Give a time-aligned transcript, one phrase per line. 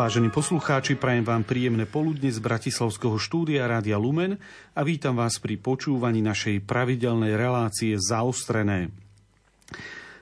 [0.00, 4.40] Vážení poslucháči, prajem vám príjemné poludne z Bratislavského štúdia Rádia Lumen
[4.72, 8.96] a vítam vás pri počúvaní našej pravidelnej relácie Zaostrené.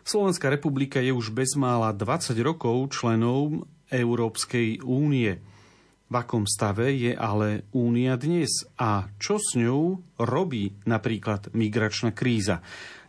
[0.03, 5.39] Slovenská republika je už bezmála 20 rokov členom Európskej únie.
[6.11, 12.67] V akom stave je ale únia dnes a čo s ňou robí napríklad migračná kríza?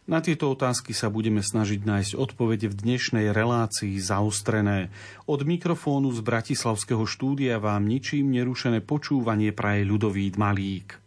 [0.09, 4.89] Na tieto otázky sa budeme snažiť nájsť odpovede v dnešnej relácii zaostrené.
[5.29, 10.97] Od mikrofónu z Bratislavského štúdia vám ničím nerušené počúvanie praje ľudový Malík.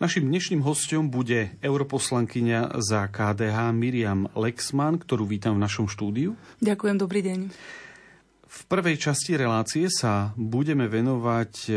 [0.00, 6.32] Našim dnešným hostom bude europoslankyňa za KDH Miriam Lexman, ktorú vítam v našom štúdiu.
[6.64, 7.40] Ďakujem, dobrý deň.
[8.48, 11.72] V prvej časti relácie sa budeme venovať e,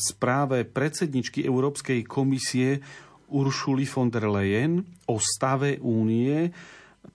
[0.00, 2.80] správe predsedničky Európskej komisie
[3.34, 6.54] Uršuli von der Leyen o stave únie.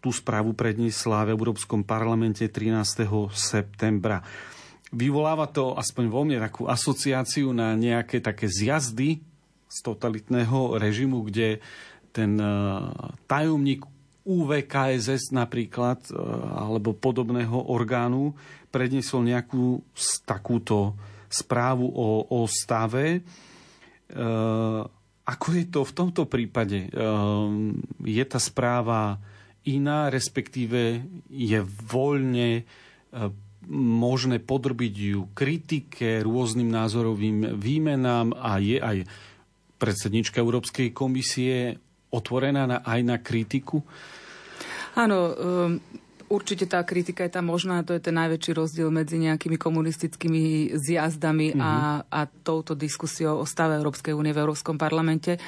[0.04, 3.08] Tú správu predniesla v Európskom parlamente 13.
[3.32, 4.20] septembra.
[4.92, 9.24] Vyvoláva to aspoň vo mne takú asociáciu na nejaké také zjazdy
[9.70, 11.62] z totalitného režimu, kde
[12.10, 12.52] ten e,
[13.30, 13.86] tajomník
[14.26, 16.18] UVKSS napríklad, e,
[16.58, 18.34] alebo podobného orgánu,
[18.74, 19.86] predniesol nejakú
[20.26, 20.98] takúto
[21.30, 23.22] správu o, o stave.
[23.22, 23.22] E,
[25.30, 26.90] ako je to v tomto prípade?
[26.90, 29.22] Ehm, je tá správa
[29.70, 33.34] iná, respektíve je voľne ehm,
[33.70, 38.98] možné podrobiť ju kritike, rôznym názorovým výmenám a je aj
[39.78, 41.78] predsednička Európskej komisie
[42.10, 43.86] otvorená aj na kritiku?
[44.98, 49.58] Áno, um Určite tá kritika je tam možná, to je ten najväčší rozdiel medzi nejakými
[49.58, 51.66] komunistickými zjazdami mm-hmm.
[51.66, 52.02] a, mhm.
[52.06, 55.36] a touto diskusiou o stave Európskej únie v Európskom parlamente.
[55.36, 55.40] E,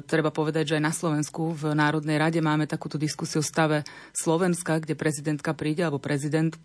[0.00, 3.84] treba povedať, že aj na Slovensku v Národnej rade máme takúto diskusiu o stave
[4.16, 6.56] Slovenska, kde prezidentka príde, alebo prezident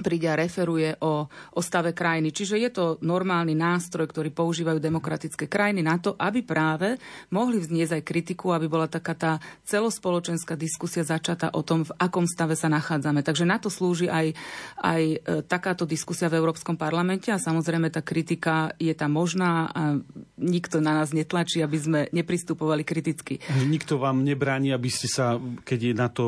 [0.00, 2.32] príde a referuje o, o stave krajiny.
[2.32, 6.96] Čiže je to normálny nástroj, ktorý používajú demokratické krajiny na to, aby práve
[7.28, 9.32] mohli vzniesť aj kritiku, aby bola taká tá
[9.68, 13.20] celospoločenská diskusia začata o tom, v akom stave sa nachádzame.
[13.20, 14.32] Takže na to slúži aj,
[14.80, 20.00] aj e, takáto diskusia v Európskom parlamente a samozrejme tá kritika je tam možná a
[20.40, 23.44] nikto na nás netlačí, aby sme nepristupovali kriticky.
[23.68, 25.36] Nikto vám nebráni, aby ste sa,
[25.68, 26.24] keď je na to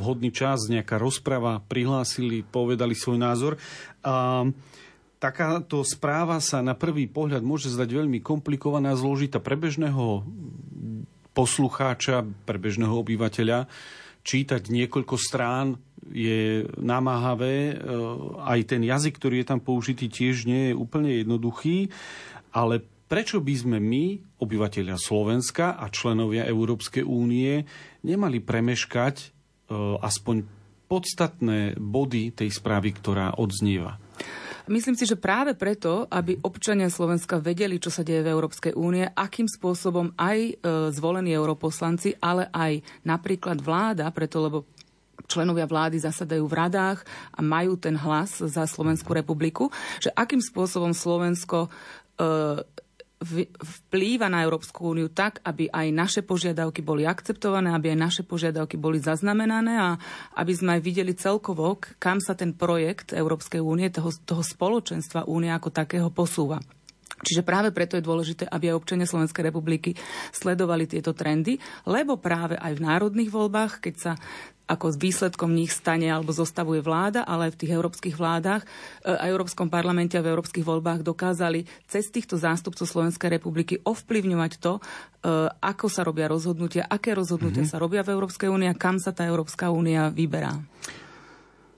[0.00, 3.52] vhodný čas, nejaká rozprava, prihlásili, povedali svoj názor.
[4.06, 4.46] A
[5.18, 10.22] takáto správa sa na prvý pohľad môže zdať veľmi komplikovaná zložitá pre bežného
[11.32, 13.66] poslucháča, pre bežného obyvateľa.
[14.22, 15.78] Čítať niekoľko strán
[16.10, 17.74] je namáhavé.
[17.74, 17.74] E,
[18.42, 21.90] aj ten jazyk, ktorý je tam použitý, tiež nie je úplne jednoduchý.
[22.52, 24.04] Ale prečo by sme my,
[24.42, 27.64] obyvateľia Slovenska a členovia Európskej únie,
[28.04, 29.26] nemali premeškať e,
[30.02, 30.61] aspoň
[30.92, 33.96] podstatné body tej správy, ktorá odznieva?
[34.68, 39.02] Myslím si, že práve preto, aby občania Slovenska vedeli, čo sa deje v Európskej únie,
[39.02, 40.52] akým spôsobom aj e,
[40.94, 44.62] zvolení europoslanci, ale aj napríklad vláda, preto lebo
[45.26, 47.02] členovia vlády zasadajú v radách
[47.34, 51.70] a majú ten hlas za Slovenskú republiku, že akým spôsobom Slovensko e,
[53.88, 58.76] vplýva na Európsku úniu tak, aby aj naše požiadavky boli akceptované, aby aj naše požiadavky
[58.76, 59.88] boli zaznamenané a
[60.36, 65.54] aby sme aj videli celkovo, kam sa ten projekt Európskej únie, toho, toho spoločenstva únie
[65.54, 66.60] ako takého posúva.
[67.22, 69.94] Čiže práve preto je dôležité, aby aj občania Slovenskej republiky
[70.34, 71.54] sledovali tieto trendy,
[71.86, 74.12] lebo práve aj v národných voľbách, keď sa
[74.66, 78.68] ako s výsledkom nich stane alebo zostavuje vláda, ale aj v tých európskych vládach e,
[79.12, 84.78] a Európskom parlamente a v európskych voľbách dokázali cez týchto zástupcov Slovenskej republiky ovplyvňovať to,
[84.78, 84.80] e,
[85.50, 87.78] ako sa robia rozhodnutia, aké rozhodnutia mm-hmm.
[87.78, 90.56] sa robia v Európskej únii a kam sa tá Európska únia vyberá.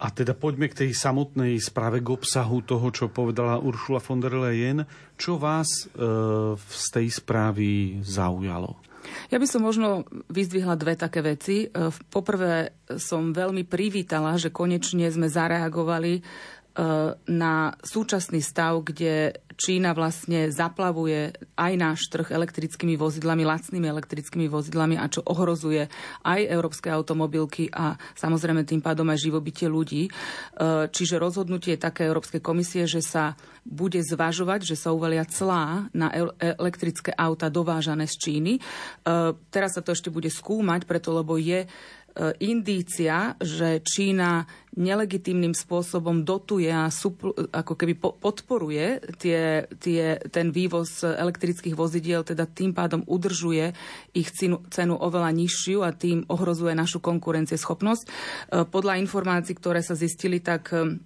[0.04, 4.36] A teda poďme k tej samotnej správe, k obsahu toho, čo povedala Uršula von der
[4.36, 4.84] Leyen.
[5.16, 5.96] Čo vás e,
[6.58, 8.93] z tej správy zaujalo?
[9.28, 11.66] Ja by som možno vyzdvihla dve také veci.
[11.66, 16.63] E, poprvé som veľmi privítala, že konečne sme zareagovali E,
[17.30, 17.54] na
[17.86, 25.06] súčasný stav, kde Čína vlastne zaplavuje aj náš trh elektrickými vozidlami, lacnými elektrickými vozidlami a
[25.06, 25.86] čo ohrozuje
[26.26, 30.02] aj európske automobilky a samozrejme tým pádom aj živobytie ľudí.
[30.06, 30.10] E,
[30.90, 36.10] čiže rozhodnutie také Európskej komisie, že sa bude zvažovať, že sa uvalia clá na
[36.42, 38.52] elektrické auta dovážané z Číny.
[38.58, 38.60] E,
[39.54, 42.03] teraz sa to ešte bude skúmať, preto lebo je E,
[42.38, 50.50] indícia, že Čína nelegitímnym spôsobom dotuje a supl- ako keby po- podporuje tie, tie, ten
[50.50, 53.70] vývoz elektrických vozidiel, teda tým pádom udržuje
[54.14, 58.04] ich cenu, cenu oveľa nižšiu a tým ohrozuje našu konkurencieschopnosť.
[58.04, 58.10] E,
[58.66, 60.98] podľa informácií, ktoré sa zistili, tak e,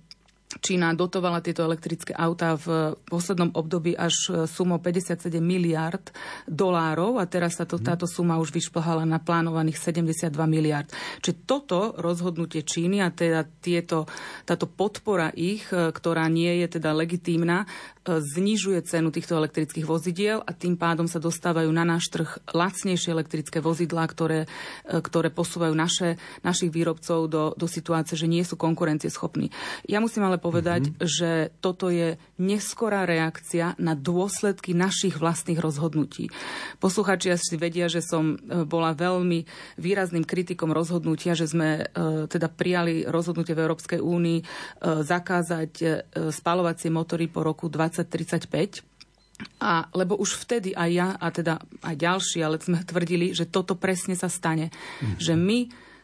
[0.49, 6.09] Čína dotovala tieto elektrické autá v poslednom období až sumou 57 miliard
[6.49, 7.85] dolárov a teraz sa to, mhm.
[7.85, 10.89] táto suma už vyšplhala na plánovaných 72 miliard.
[11.21, 14.09] Čiže toto rozhodnutie Číny a teda tieto,
[14.49, 17.69] táto podpora ich, ktorá nie je teda legitímna,
[18.17, 23.61] znižuje cenu týchto elektrických vozidiel a tým pádom sa dostávajú na náš trh lacnejšie elektrické
[23.61, 24.49] vozidlá, ktoré,
[24.89, 29.53] e, ktoré posúvajú naše, našich výrobcov do, do situácie, že nie sú konkurencieschopní.
[29.85, 31.05] Ja musím ale povedať, mm-hmm.
[31.05, 36.33] že toto je neskorá reakcia na dôsledky našich vlastných rozhodnutí.
[36.81, 39.45] Posluchači asi vedia, že som e, bola veľmi
[39.77, 44.41] výrazným kritikom rozhodnutia, že sme e, teda prijali rozhodnutie v Európskej únii
[44.83, 45.73] zakázať
[46.31, 48.87] spalovacie motory po roku 20 2035.
[49.63, 53.79] A lebo už vtedy aj ja, a teda aj ďalší, ale sme tvrdili, že toto
[53.79, 54.75] presne sa stane.
[54.75, 55.19] Mm-hmm.
[55.23, 55.59] Že my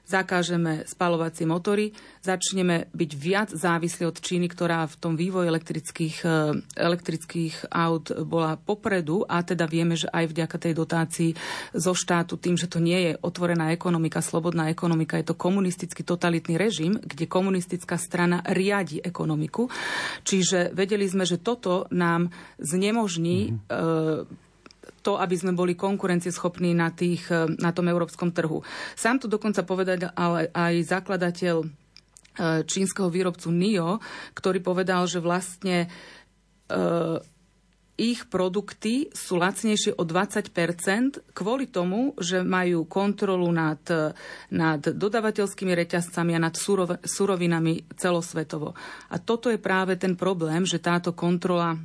[0.04, 6.60] zakážeme spalovacie motory, začneme byť viac závislí od Číny, ktorá v tom vývoji elektrických, e,
[6.76, 11.30] elektrických aut bola popredu a teda vieme, že aj vďaka tej dotácii
[11.72, 16.60] zo štátu, tým, že to nie je otvorená ekonomika, slobodná ekonomika, je to komunistický totalitný
[16.60, 19.72] režim, kde komunistická strana riadi ekonomiku.
[20.24, 22.28] Čiže vedeli sme, že toto nám
[22.60, 24.30] znemožní mm-hmm.
[24.30, 24.44] e,
[25.04, 28.64] to, aby sme boli konkurencieschopní na, tých, eh, na tom európskom trhu.
[28.96, 31.68] Sám to dokonca povedať ale aj zakladateľ eh,
[32.64, 34.00] čínskeho výrobcu NIO,
[34.32, 35.88] ktorý povedal, že vlastne e,
[37.94, 43.78] ich produkty sú lacnejšie o 20% kvôli tomu, že majú kontrolu nad,
[44.50, 46.54] nad dodavateľskými reťazcami a nad
[47.06, 48.74] surovinami celosvetovo.
[49.14, 51.78] A toto je práve ten problém, že táto kontrola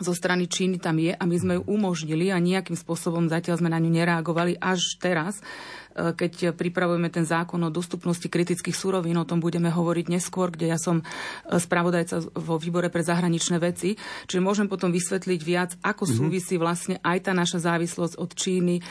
[0.00, 3.68] zo strany Číny tam je a my sme ju umožnili a nejakým spôsobom zatiaľ sme
[3.68, 5.44] na ňu nereagovali až teraz,
[5.92, 10.72] e, keď pripravujeme ten zákon o dostupnosti kritických surovín, o tom budeme hovoriť neskôr, kde
[10.72, 16.08] ja som e, spravodajca vo výbore pre zahraničné veci, čiže môžem potom vysvetliť viac, ako
[16.08, 16.12] mhm.
[16.16, 18.82] súvisí vlastne aj tá naša závislosť od Číny e,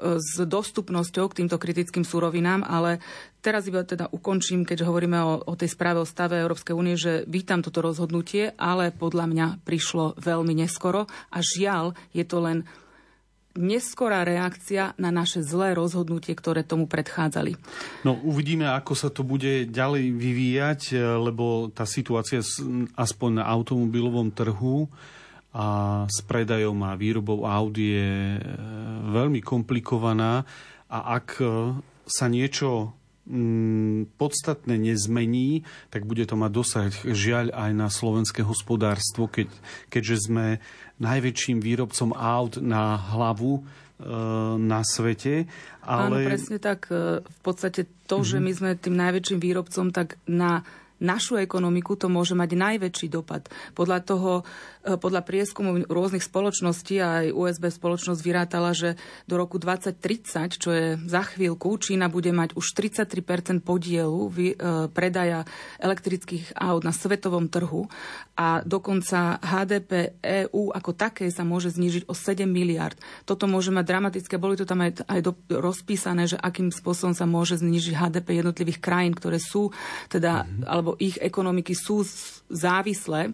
[0.00, 3.04] s dostupnosťou k týmto kritickým súrovinám, ale
[3.40, 7.24] teraz iba teda ukončím, keďže hovoríme o, o tej správe o stave Európskej únie, že
[7.26, 12.68] vítam toto rozhodnutie, ale podľa mňa prišlo veľmi neskoro a žiaľ je to len
[13.58, 17.58] neskorá reakcia na naše zlé rozhodnutie, ktoré tomu predchádzali.
[18.06, 20.80] No uvidíme, ako sa to bude ďalej vyvíjať,
[21.18, 22.38] lebo tá situácia
[22.94, 24.86] aspoň na automobilovom trhu
[25.50, 25.66] a
[26.06, 28.40] s predajom a výrobou aut je e,
[29.10, 30.46] veľmi komplikovaná
[30.86, 31.46] a ak e,
[32.06, 32.94] sa niečo
[33.30, 35.62] mm, podstatné nezmení,
[35.94, 39.46] tak bude to mať dosah žiaľ aj na slovenské hospodárstvo, keď,
[39.86, 40.46] keďže sme
[40.98, 43.62] najväčším výrobcom aut na hlavu e,
[44.58, 45.46] na svete.
[45.86, 46.18] Ale...
[46.20, 46.90] Áno, presne tak.
[47.22, 48.30] V podstate to, mm-hmm.
[48.34, 48.44] že mhm.
[48.44, 50.66] my sme tým najväčším výrobcom, tak na
[51.00, 53.48] našu ekonomiku to môže mať najväčší dopad.
[53.74, 54.32] Podľa toho,
[54.84, 60.70] e, podľa prieskumu rôznych spoločností a aj USB spoločnosť vyrátala, že do roku 2030, čo
[60.70, 64.54] je za chvíľku, Čína bude mať už 33% podielu e,
[64.92, 65.48] predaja
[65.80, 67.88] elektrických aut na svetovom trhu
[68.36, 72.96] a dokonca HDP EÚ ako také sa môže znížiť o 7 miliard.
[73.24, 77.28] Toto môže mať dramatické, boli to tam aj, aj do, rozpísané, že akým spôsobom sa
[77.28, 79.72] môže znížiť HDP jednotlivých krajín, ktoré sú
[80.08, 80.64] teda, mm-hmm.
[80.66, 82.02] alebo lebo ich ekonomiky sú
[82.50, 83.30] závislé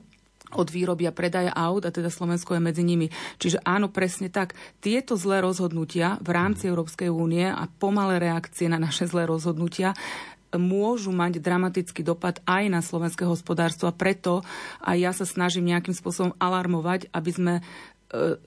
[0.53, 3.09] od výroby a predaja aut a teda Slovensko je medzi nimi.
[3.41, 4.53] Čiže áno, presne tak.
[4.85, 9.97] Tieto zlé rozhodnutia v rámci Európskej únie a pomalé reakcie na naše zlé rozhodnutia
[10.53, 14.45] môžu mať dramatický dopad aj na slovenské hospodárstvo a preto
[14.85, 17.63] aj ja sa snažím nejakým spôsobom alarmovať, aby sme e,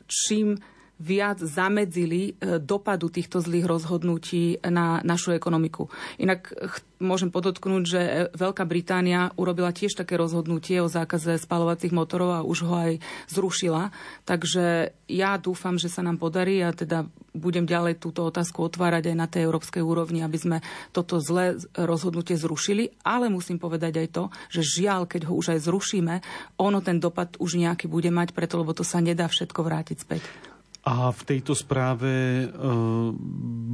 [0.08, 0.62] čím
[1.00, 5.88] viac zamedzili e, dopadu týchto zlých rozhodnutí na našu ekonomiku.
[6.20, 6.52] Inak
[7.00, 12.46] môžem podotknúť, že e, Veľká Británia urobila tiež také rozhodnutie o zákaze spalovacích motorov a
[12.46, 12.94] už ho aj
[13.32, 13.96] zrušila.
[14.28, 19.16] Takže ja dúfam, že sa nám podarí a teda budem ďalej túto otázku otvárať aj
[19.16, 20.58] na tej európskej úrovni, aby sme
[20.92, 22.92] toto zlé rozhodnutie zrušili.
[23.08, 26.16] Ale musím povedať aj to, že žiaľ, keď ho už aj zrušíme,
[26.60, 30.49] ono ten dopad už nejaký bude mať, preto lebo to sa nedá všetko vrátiť späť.
[30.80, 32.46] A v tejto správe e,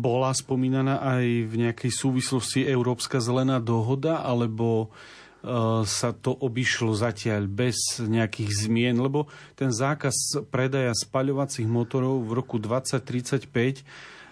[0.02, 7.46] bola spomínaná aj v nejakej súvislosti Európska zelená dohoda, alebo e, sa to obišlo zatiaľ
[7.46, 13.86] bez nejakých zmien, lebo ten zákaz predaja spaľovacích motorov v roku 2035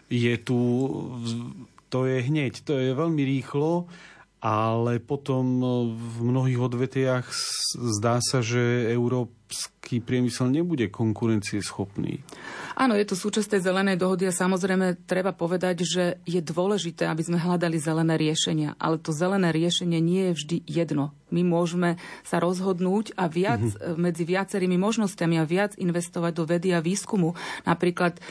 [0.10, 0.60] je tu,
[1.94, 3.86] to je hneď, to je veľmi rýchlo,
[4.42, 5.62] ale potom
[5.94, 7.26] v mnohých odvetiach
[7.80, 9.32] zdá sa, že Európa
[9.84, 12.24] európsky priemysel nebude konkurencieschopný.
[12.80, 17.22] Áno, je to súčasť tej zelenej dohody a samozrejme treba povedať, že je dôležité, aby
[17.22, 18.80] sme hľadali zelené riešenia.
[18.80, 21.14] Ale to zelené riešenie nie je vždy jedno.
[21.34, 23.98] My môžeme sa rozhodnúť a viac mm-hmm.
[23.98, 27.34] medzi viacerými možnosťami a viac investovať do vedy a výskumu.
[27.66, 28.22] Napríklad e,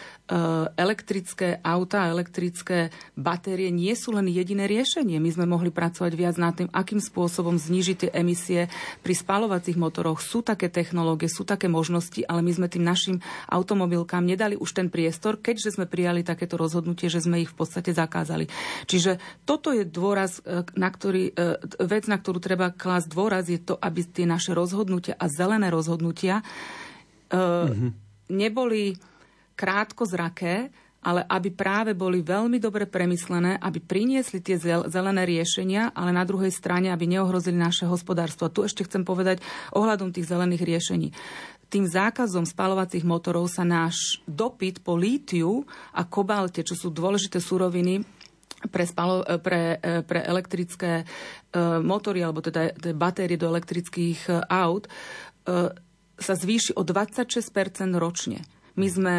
[0.78, 5.18] elektrické auta, elektrické batérie nie sú len jediné riešenie.
[5.18, 8.70] My sme mohli pracovať viac nad tým, akým spôsobom znižiť tie emisie
[9.02, 10.22] pri spalovacích motoroch.
[10.22, 13.16] Sú také technológie, sú také možnosti, ale my sme tým našim
[13.50, 17.92] automobilkám nedali už ten priestor, keďže sme prijali takéto rozhodnutie, že sme ich v podstate
[17.94, 18.46] zakázali.
[18.86, 23.60] Čiže toto je dôraz, e, na ktorý, e, vec, na ktorú treba klásť dôraz, je
[23.60, 26.40] to, aby tie naše rozhodnutia a zelené rozhodnutia
[27.32, 27.90] mm-hmm.
[28.32, 28.96] neboli
[29.54, 30.72] krátkozraké,
[31.02, 34.54] ale aby práve boli veľmi dobre premyslené, aby priniesli tie
[34.86, 38.48] zelené riešenia, ale na druhej strane, aby neohrozili naše hospodárstvo.
[38.48, 39.42] Tu ešte chcem povedať
[39.74, 41.10] ohľadom tých zelených riešení
[41.72, 45.64] tým zákazom spalovacích motorov sa náš dopyt po lítiu
[45.96, 48.04] a kobalte, čo sú dôležité suroviny,
[48.68, 51.04] pre, spalo, pre, pre elektrické e,
[51.82, 54.90] motory alebo teda batérie do elektrických e, aut e,
[56.14, 57.42] sa zvýši o 26%
[57.98, 58.46] ročne.
[58.78, 59.14] My sme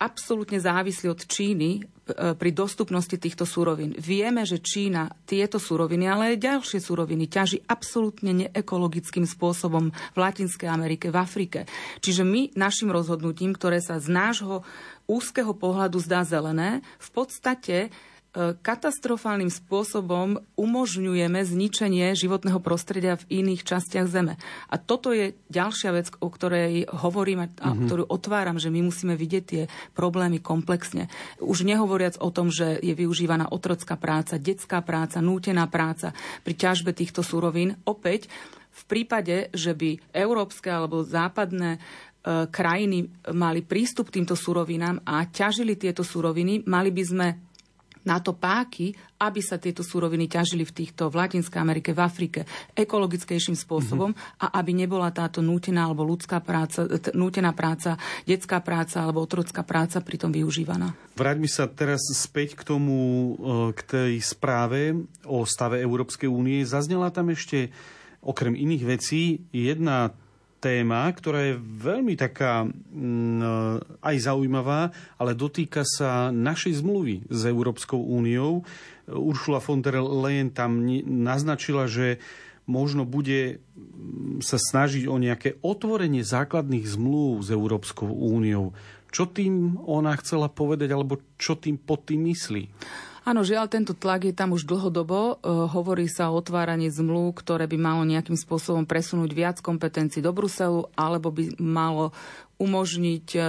[0.00, 3.94] absolútne závislí od Číny E, pri dostupnosti týchto surovín.
[3.98, 10.66] Vieme, že Čína tieto suroviny, ale aj ďalšie suroviny ťaží absolútne neekologickým spôsobom v Latinskej
[10.70, 11.60] Amerike, v Afrike.
[12.02, 14.66] Čiže my našim rozhodnutím, ktoré sa z nášho
[15.06, 17.76] úzkeho pohľadu zdá zelené, v podstate
[18.36, 24.38] katastrofálnym spôsobom umožňujeme zničenie životného prostredia v iných častiach Zeme.
[24.70, 27.90] A toto je ďalšia vec, o ktorej hovorím a mm-hmm.
[27.90, 29.62] ktorú otváram, že my musíme vidieť tie
[29.98, 31.10] problémy komplexne.
[31.42, 36.14] Už nehovoriac o tom, že je využívaná otrocká práca, detská práca, nútená práca
[36.46, 37.82] pri ťažbe týchto surovín.
[37.82, 38.30] Opäť,
[38.70, 41.78] v prípade, že by európske alebo západné e,
[42.46, 47.28] krajiny mali prístup k týmto surovinám a ťažili tieto suroviny, mali by sme
[48.04, 52.40] na to páky, aby sa tieto súroviny ťažili v týchto v Latinskej Amerike, v Afrike
[52.72, 54.40] ekologickejším spôsobom mm-hmm.
[54.40, 60.00] a aby nebola táto nútená alebo ľudská práca, nútená práca, detská práca alebo otrocká práca
[60.00, 60.96] pritom využívaná.
[61.20, 62.98] Vráťme sa teraz späť k tomu,
[63.36, 64.96] e, k tej správe
[65.28, 66.64] o stave Európskej únie.
[66.64, 67.68] Zaznela tam ešte
[68.24, 70.16] okrem iných vecí jedna
[70.60, 77.98] téma, ktorá je veľmi taká mm, aj zaujímavá, ale dotýka sa našej zmluvy s Európskou
[77.98, 78.68] úniou.
[79.08, 82.20] Uršula von der Leyen tam naznačila, že
[82.68, 88.76] možno bude mm, sa snažiť o nejaké otvorenie základných zmluv s Európskou úniou.
[89.10, 92.70] Čo tým ona chcela povedať, alebo čo tým pod tým myslí?
[93.20, 95.36] Áno, žiaľ, tento tlak je tam už dlhodobo.
[95.36, 100.32] E, hovorí sa o otváraní zmluv, ktoré by malo nejakým spôsobom presunúť viac kompetencií do
[100.32, 102.16] Bruselu, alebo by malo
[102.60, 103.44] umožniť e, e,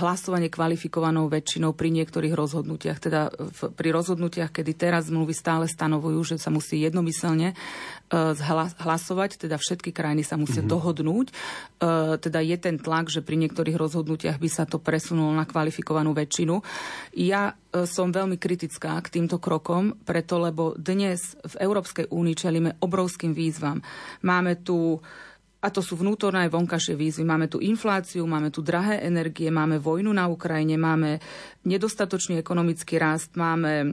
[0.00, 2.96] hlasovanie kvalifikovanou väčšinou pri niektorých rozhodnutiach.
[3.00, 3.28] Teda
[3.76, 7.52] pri rozhodnutiach, kedy teraz zmluvy stále stanovujú, že sa musí jednomyselne
[8.78, 10.74] hlasovať, teda všetky krajiny sa musia mm-hmm.
[10.74, 11.26] dohodnúť.
[12.22, 16.62] Teda je ten tlak, že pri niektorých rozhodnutiach by sa to presunulo na kvalifikovanú väčšinu.
[17.18, 23.34] Ja som veľmi kritická k týmto krokom, preto lebo dnes v Európskej únii čelíme obrovským
[23.34, 23.82] výzvam.
[24.22, 25.02] Máme tu
[25.64, 27.24] a to sú vnútorné aj vonkašie výzvy.
[27.24, 31.24] Máme tu infláciu, máme tu drahé energie, máme vojnu na Ukrajine, máme
[31.64, 33.86] nedostatočný ekonomický rast, máme e,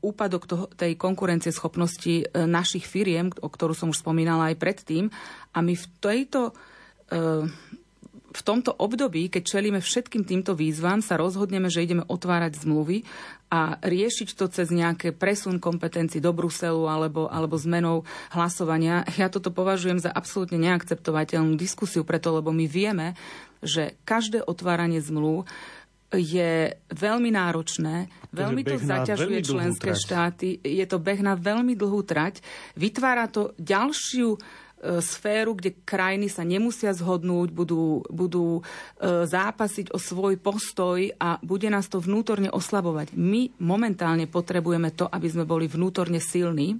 [0.00, 5.12] úpadok toho, tej konkurencie schopnosti e, našich firiem, o ktorú som už spomínala aj predtým.
[5.52, 6.56] A my v tejto
[7.12, 7.44] e,
[8.36, 13.08] v tomto období, keď čelíme všetkým týmto výzvam, sa rozhodneme, že ideme otvárať zmluvy
[13.48, 18.04] a riešiť to cez nejaké presun kompetencií do Bruselu alebo, alebo zmenou
[18.36, 19.08] hlasovania.
[19.16, 23.16] Ja toto považujem za absolútne neakceptovateľnú diskusiu, preto lebo my vieme,
[23.64, 25.48] že každé otváranie zmluv
[26.14, 32.44] je veľmi náročné, veľmi to zaťažuje členské štáty, je to beh na veľmi dlhú trať,
[32.78, 34.38] vytvára to ďalšiu
[34.76, 41.40] E, sféru, kde krajiny sa nemusia zhodnúť, budú, budú e, zápasiť o svoj postoj a
[41.40, 43.16] bude nás to vnútorne oslabovať.
[43.16, 46.76] My momentálne potrebujeme to, aby sme boli vnútorne silní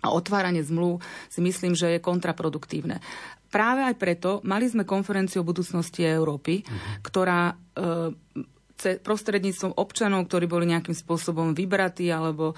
[0.00, 3.04] a otváranie zmluv si myslím, že je kontraproduktívne.
[3.52, 7.04] Práve aj preto mali sme konferenciu o budúcnosti Európy, uh-huh.
[7.04, 7.54] ktorá e,
[9.00, 12.56] prostredníctvom občanov, ktorí boli nejakým spôsobom vybratí alebo e,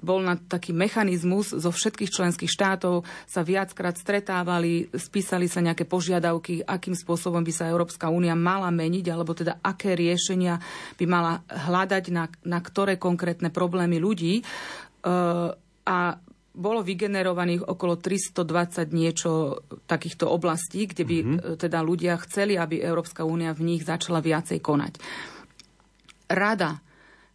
[0.00, 6.62] bol na taký mechanizmus zo všetkých členských štátov, sa viackrát stretávali, spísali sa nejaké požiadavky,
[6.62, 10.60] akým spôsobom by sa Európska únia mala meniť, alebo teda aké riešenia
[10.96, 14.40] by mala hľadať na, na ktoré konkrétne problémy ľudí.
[14.40, 14.42] E,
[15.86, 15.98] a
[16.56, 21.60] bolo vygenerovaných okolo 320 niečo takýchto oblastí, kde by mm-hmm.
[21.60, 24.96] teda ľudia chceli, aby Európska únia v nich začala viacej konať.
[26.32, 26.80] Rada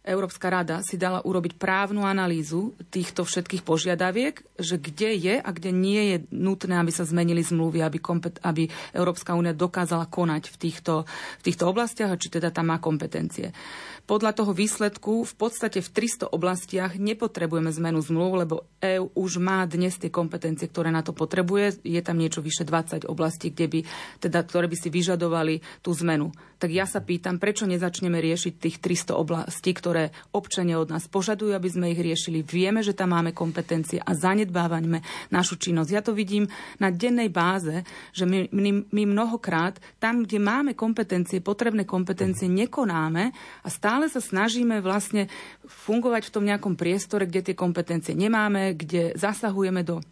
[0.02, 5.70] Európska rada si dala urobiť právnu analýzu týchto všetkých požiadaviek, že kde je a kde
[5.70, 10.56] nie je nutné, aby sa zmenili zmluvy, aby, kompet- aby Európska únia dokázala konať v
[10.58, 10.94] týchto,
[11.38, 13.54] v týchto oblastiach a či teda tam má kompetencie.
[14.02, 19.62] Podľa toho výsledku v podstate v 300 oblastiach nepotrebujeme zmenu zmluv, lebo EÚ už má
[19.70, 21.78] dnes tie kompetencie, ktoré na to potrebuje.
[21.86, 23.80] Je tam niečo vyše 20 oblastí, kde by,
[24.18, 26.34] teda, ktoré by si vyžadovali tú zmenu.
[26.62, 31.56] Tak ja sa pýtam, prečo nezačneme riešiť tých 300 oblastí, ktoré občania od nás požadujú,
[31.56, 32.44] aby sme ich riešili.
[32.44, 35.02] Vieme, že tam máme kompetencie a zanedbávame
[35.32, 35.90] našu činnosť.
[35.90, 41.42] Ja to vidím na dennej báze, že my, my, my mnohokrát tam, kde máme kompetencie,
[41.42, 43.32] potrebné kompetencie, nekonáme
[43.64, 45.30] a stále stále sa snažíme vlastne
[45.62, 50.02] fungovať v tom nejakom priestore, kde tie kompetencie nemáme, kde zasahujeme do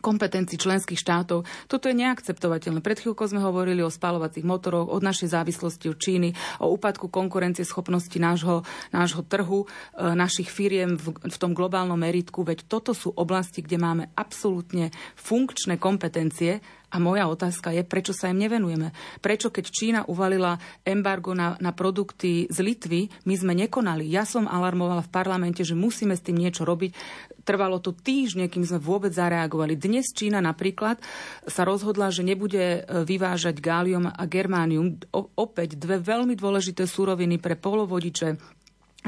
[0.00, 1.44] kompetencií členských štátov.
[1.66, 2.80] Toto je neakceptovateľné.
[2.84, 6.28] Pred chvíľkou sme hovorili o spalovacích motoroch, od našej závislosti od Číny,
[6.60, 8.62] o úpadku konkurencie schopnosti nášho,
[8.92, 9.68] nášho trhu, e,
[10.14, 12.44] našich firiem v, v tom globálnom meritku.
[12.44, 18.30] Veď toto sú oblasti, kde máme absolútne funkčné kompetencie a moja otázka je, prečo sa
[18.30, 18.94] im nevenujeme.
[19.18, 20.54] Prečo, keď Čína uvalila
[20.86, 24.06] embargo na, na produkty z Litvy, my sme nekonali.
[24.06, 26.94] Ja som alarmovala v parlamente, že musíme s tým niečo robiť.
[27.42, 29.74] Trvalo to týždne, kým sme vôbec zareagovali.
[29.74, 30.98] Dnes Čína napríklad
[31.46, 34.98] sa rozhodla, že nebude e, vyvážať gálium a germánium.
[35.10, 38.55] O, opäť dve veľmi dôležité súroviny pre polovodiče,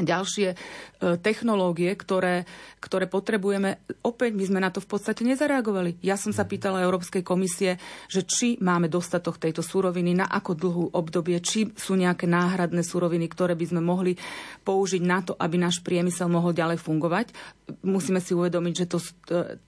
[0.02, 0.56] ďalšie e,
[1.18, 2.46] technológie, ktoré,
[2.78, 3.82] ktoré potrebujeme.
[4.02, 5.98] Opäť my sme na to v podstate nezareagovali.
[6.04, 10.84] Ja som sa pýtala Európskej komisie, že či máme dostatok tejto súroviny, na ako dlhú
[10.94, 14.14] obdobie, či sú nejaké náhradné súroviny, ktoré by sme mohli
[14.66, 17.32] použiť na to, aby náš priemysel mohol ďalej fungovať.
[17.86, 18.98] Musíme si uvedomiť, že to,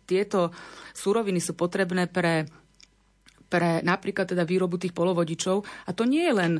[0.07, 0.51] tieto
[0.95, 2.51] súroviny sú potrebné pre
[3.51, 5.67] pre napríklad teda výrobu tých polovodičov.
[5.67, 6.53] A to nie je len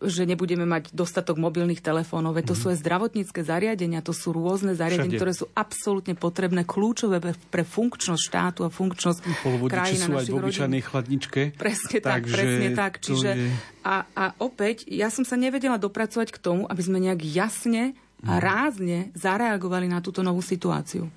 [0.00, 2.36] že nebudeme mať dostatok mobilných telefónov.
[2.36, 2.60] Veď to mm.
[2.60, 5.20] sú aj zdravotnícke zariadenia, to sú rôzne zariadenia, Všade.
[5.20, 7.20] ktoré sú absolútne potrebné, kľúčové
[7.52, 9.20] pre funkčnosť štátu a funkčnosť
[9.68, 11.40] krajiny sú aj v obyčajnej chladničke.
[11.54, 12.92] Presne tak, presne tak.
[12.98, 13.50] Čiže je...
[13.84, 17.92] a, a opäť, ja som sa nevedela dopracovať k tomu, aby sme nejak jasne
[18.24, 18.40] a mhm.
[18.40, 21.12] rázne zareagovali na túto novú situáciu.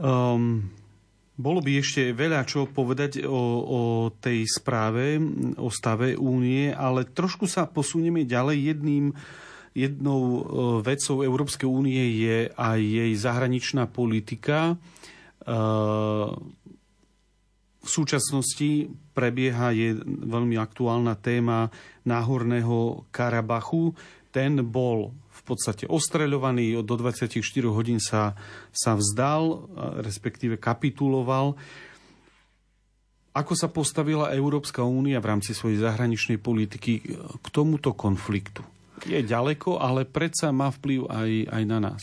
[0.00, 0.79] Um,
[1.40, 3.80] bolo by ešte veľa čo povedať o, o
[4.12, 5.16] tej správe,
[5.56, 8.76] o stave únie, ale trošku sa posunieme ďalej.
[8.76, 9.16] Jedným,
[9.72, 10.40] jednou e,
[10.84, 14.76] vecou Európskej únie je aj jej zahraničná politika.
[14.76, 15.54] E,
[17.80, 21.72] v súčasnosti prebieha je veľmi aktuálna téma
[22.04, 23.96] Náhorného Karabachu.
[24.28, 28.36] Ten bol podstate ostreľovaný, do 24 hodín sa,
[28.70, 29.68] sa vzdal,
[30.02, 31.56] respektíve kapituloval.
[33.30, 36.92] Ako sa postavila Európska únia v rámci svojej zahraničnej politiky
[37.38, 38.66] k tomuto konfliktu?
[39.06, 42.02] Je ďaleko, ale predsa má vplyv aj, aj na nás.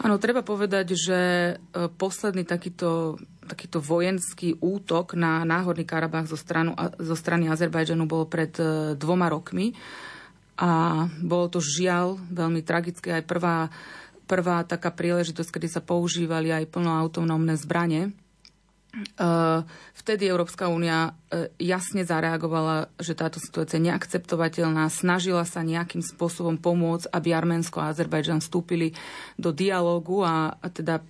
[0.00, 1.54] Áno, treba povedať, že e,
[1.92, 8.52] posledný takýto, takýto vojenský útok na Náhorný Karabach zo, stranu, zo strany Azerbajdžanu bol pred
[8.56, 9.76] e, dvoma rokmi.
[10.60, 13.72] A bolo to žiaľ veľmi tragické aj prvá,
[14.28, 18.12] prvá taká príležitosť, kedy sa používali aj plnoautonómne zbranie.
[18.92, 19.24] E,
[19.96, 26.60] vtedy Európska únia e, jasne zareagovala, že táto situácia je neakceptovateľná, snažila sa nejakým spôsobom
[26.60, 28.92] pomôcť, aby Arménsko a Azerbajdžan vstúpili
[29.40, 31.00] do dialógu a, teda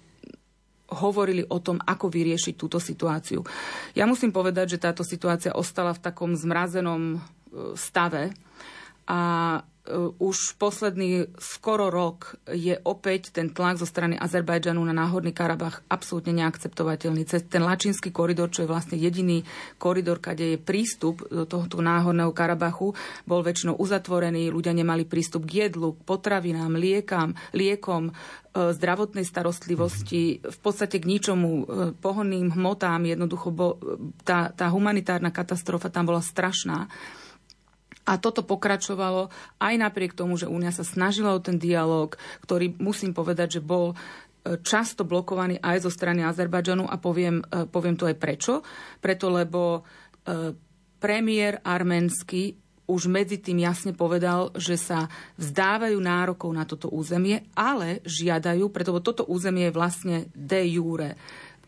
[0.90, 3.46] hovorili o tom, ako vyriešiť túto situáciu.
[3.94, 7.18] Ja musím povedať, že táto situácia ostala v takom zmrazenom e,
[7.74, 8.30] stave
[9.08, 9.20] a
[9.56, 9.60] e,
[10.20, 16.36] už posledný skoro rok je opäť ten tlak zo strany Azerbajdžanu na náhodný Karabach absolútne
[16.36, 17.24] neakceptovateľný.
[17.24, 19.42] Cez ten Lačínsky koridor, čo je vlastne jediný
[19.80, 22.92] koridor, kde je prístup do tohto náhodného Karabachu,
[23.24, 28.12] bol väčšinou uzatvorený, ľudia nemali prístup k jedlu, k potravinám, liekam, liekom, e,
[28.76, 31.64] zdravotnej starostlivosti, v podstate k ničomu, e,
[31.98, 33.80] pohonným hmotám, jednoducho bo,
[34.22, 36.86] tá, tá humanitárna katastrofa tam bola strašná.
[38.08, 39.28] A toto pokračovalo
[39.60, 43.92] aj napriek tomu, že Únia sa snažila o ten dialog, ktorý musím povedať, že bol
[43.92, 43.96] e,
[44.64, 48.64] často blokovaný aj zo strany Azerbajdžanu a poviem, e, poviem to aj prečo.
[48.98, 49.80] Preto, lebo e,
[50.96, 52.56] premiér arménsky
[52.90, 55.06] už medzi tým jasne povedal, že sa
[55.38, 61.14] vzdávajú nárokov na toto územie, ale žiadajú, preto toto územie je vlastne de jure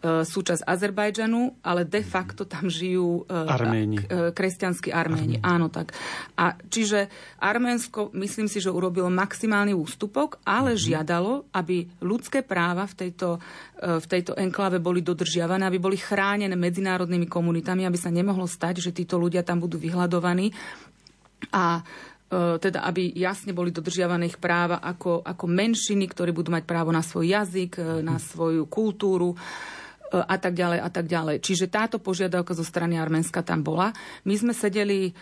[0.03, 4.03] súčasť Azerbajdžanu, ale de facto tam žijú Arméni.
[4.11, 5.39] kresťanskí Arméni.
[5.39, 5.47] Arméni.
[5.47, 5.95] Áno, tak.
[6.35, 7.07] A čiže
[7.39, 10.87] Arménsko, myslím si, že urobilo maximálny ústupok, ale mm-hmm.
[10.91, 13.39] žiadalo, aby ľudské práva v tejto,
[13.79, 18.91] v tejto enklave boli dodržiavané, aby boli chránené medzinárodnými komunitami, aby sa nemohlo stať, že
[18.91, 20.51] títo ľudia tam budú vyhľadovaní.
[21.55, 21.87] A
[22.33, 27.05] teda aby jasne boli dodržiavané ich práva ako, ako menšiny, ktorí budú mať právo na
[27.05, 29.37] svoj jazyk, na svoju kultúru
[30.13, 31.41] a tak ďalej a tak ďalej.
[31.41, 33.97] Čiže táto požiadavka zo strany Arménska tam bola.
[34.29, 35.17] My sme sedeli,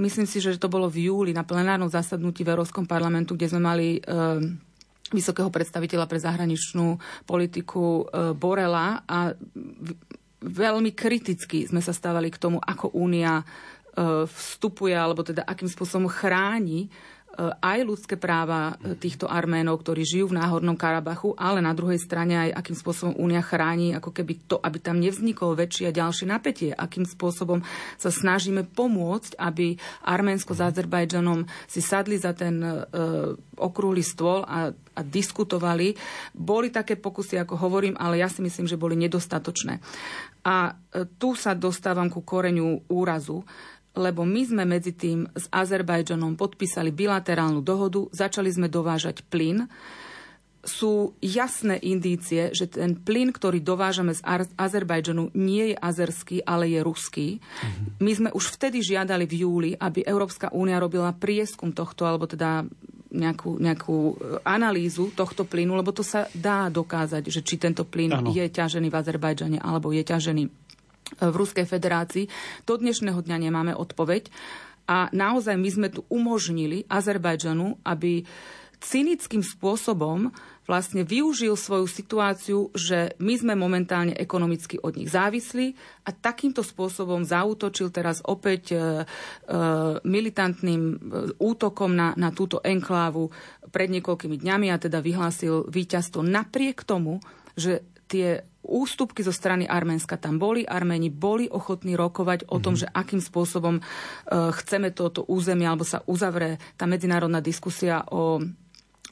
[0.00, 3.60] myslím si, že to bolo v júli na plenárnom zasadnutí v Európskom parlamentu, kde sme
[3.60, 4.00] mali e,
[5.12, 6.96] vysokého predstaviteľa pre zahraničnú
[7.28, 9.36] politiku e, Borela a
[10.42, 13.44] veľmi kriticky sme sa stávali k tomu, ako Únia e,
[14.24, 20.30] vstupuje, alebo teda akým spôsobom chráni E, aj ľudské práva e, týchto Arménov, ktorí žijú
[20.30, 24.56] v Náhornom Karabachu, ale na druhej strane aj akým spôsobom Únia chráni, ako keby to,
[24.60, 27.64] aby tam nevzniklo väčšie a ďalšie napätie, akým spôsobom
[27.96, 32.84] sa snažíme pomôcť, aby Arménsko s Azerbajdžanom si sadli za ten uh,
[33.56, 35.96] okrúhly stôl a, a diskutovali.
[36.36, 39.80] Boli také pokusy, ako hovorím, ale ja si myslím, že boli nedostatočné.
[40.42, 40.74] A
[41.16, 43.46] tu sa dostávam ku koreňu úrazu
[43.92, 49.68] lebo my sme medzi tým s Azerbajdžanom podpísali bilaterálnu dohodu, začali sme dovážať plyn.
[50.62, 54.22] Sú jasné indície, že ten plyn, ktorý dovážame z
[54.54, 57.28] Azerbajdžanu, nie je azerský, ale je ruský.
[57.42, 57.98] Mm-hmm.
[57.98, 62.62] My sme už vtedy žiadali v júli, aby Európska únia robila prieskum tohto, alebo teda
[63.12, 68.16] nejakú, nejakú e, analýzu tohto plynu, lebo to sa dá dokázať, že či tento plyn
[68.16, 68.32] ano.
[68.32, 70.44] je ťažený v Azerbajdžane alebo je ťažený
[71.18, 72.28] v Ruskej federácii.
[72.64, 74.32] Do dnešného dňa nemáme odpoveď.
[74.90, 78.26] A naozaj my sme tu umožnili Azerbajdžanu, aby
[78.82, 80.34] cynickým spôsobom
[80.66, 85.74] vlastne využil svoju situáciu, že my sme momentálne ekonomicky od nich závislí
[86.06, 88.82] a takýmto spôsobom zautočil teraz opäť e, e,
[90.06, 90.96] militantným e,
[91.38, 93.30] útokom na, na túto enklávu
[93.74, 97.18] pred niekoľkými dňami a teda vyhlásil víťazstvo napriek tomu,
[97.58, 100.62] že tie ústupky zo strany Arménska tam boli.
[100.62, 102.88] Arméni boli ochotní rokovať o tom, mm-hmm.
[102.88, 108.40] že akým spôsobom uh, chceme toto územie, alebo sa uzavrie tá medzinárodná diskusia o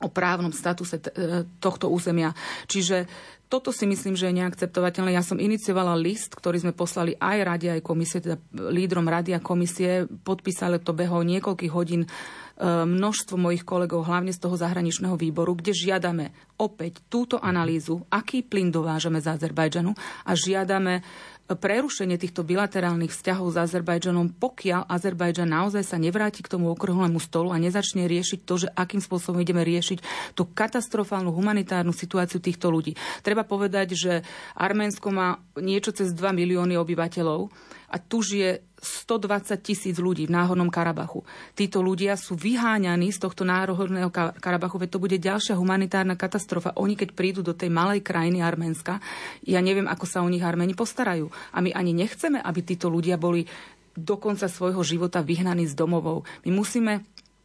[0.01, 2.33] o právnom statuse t- e, tohto územia.
[2.65, 3.05] Čiže
[3.53, 5.13] toto si myslím, že je neakceptovateľné.
[5.13, 9.45] Ja som iniciovala list, ktorý sme poslali aj rade, aj komisie, teda lídrom rady a
[9.45, 10.09] komisie.
[10.09, 12.07] Podpísali to behov niekoľkých hodín
[12.61, 18.69] množstvo mojich kolegov, hlavne z toho zahraničného výboru, kde žiadame opäť túto analýzu, aký plyn
[18.69, 19.97] dovážame z Azerbajdžanu
[20.29, 21.01] a žiadame
[21.51, 27.51] prerušenie týchto bilaterálnych vzťahov s Azerbajdžanom, pokiaľ Azerbajdžan naozaj sa nevráti k tomu okrúhlemu stolu
[27.51, 29.99] a nezačne riešiť to, že akým spôsobom ideme riešiť
[30.39, 32.95] tú katastrofálnu humanitárnu situáciu týchto ľudí.
[33.27, 34.13] Treba povedať, že
[34.55, 37.51] Arménsko má niečo cez 2 milióny obyvateľov
[37.91, 41.27] a tu žije 120 tisíc ľudí v Náhornom Karabachu.
[41.53, 46.73] Títo ľudia sú vyháňaní z tohto Náhorného Karabachu, veď to bude ďalšia humanitárna katastrofa.
[46.79, 49.03] Oni, keď prídu do tej malej krajiny Arménska,
[49.45, 51.29] ja neviem, ako sa o nich Arméni postarajú.
[51.53, 53.45] A my ani nechceme, aby títo ľudia boli
[53.93, 56.25] do konca svojho života vyhnaní z domovov.
[56.47, 57.05] My musíme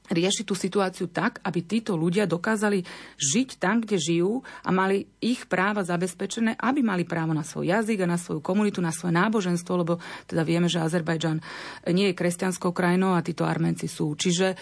[0.09, 2.85] riešiť tú situáciu tak, aby títo ľudia dokázali
[3.17, 8.05] žiť tam, kde žijú a mali ich práva zabezpečené, aby mali právo na svoj jazyk
[8.05, 9.93] a na svoju komunitu, na svoje náboženstvo, lebo
[10.29, 11.41] teda vieme, že Azerbajdžan
[11.89, 14.13] nie je kresťanskou krajinou a títo Arménci sú.
[14.13, 14.57] Čiže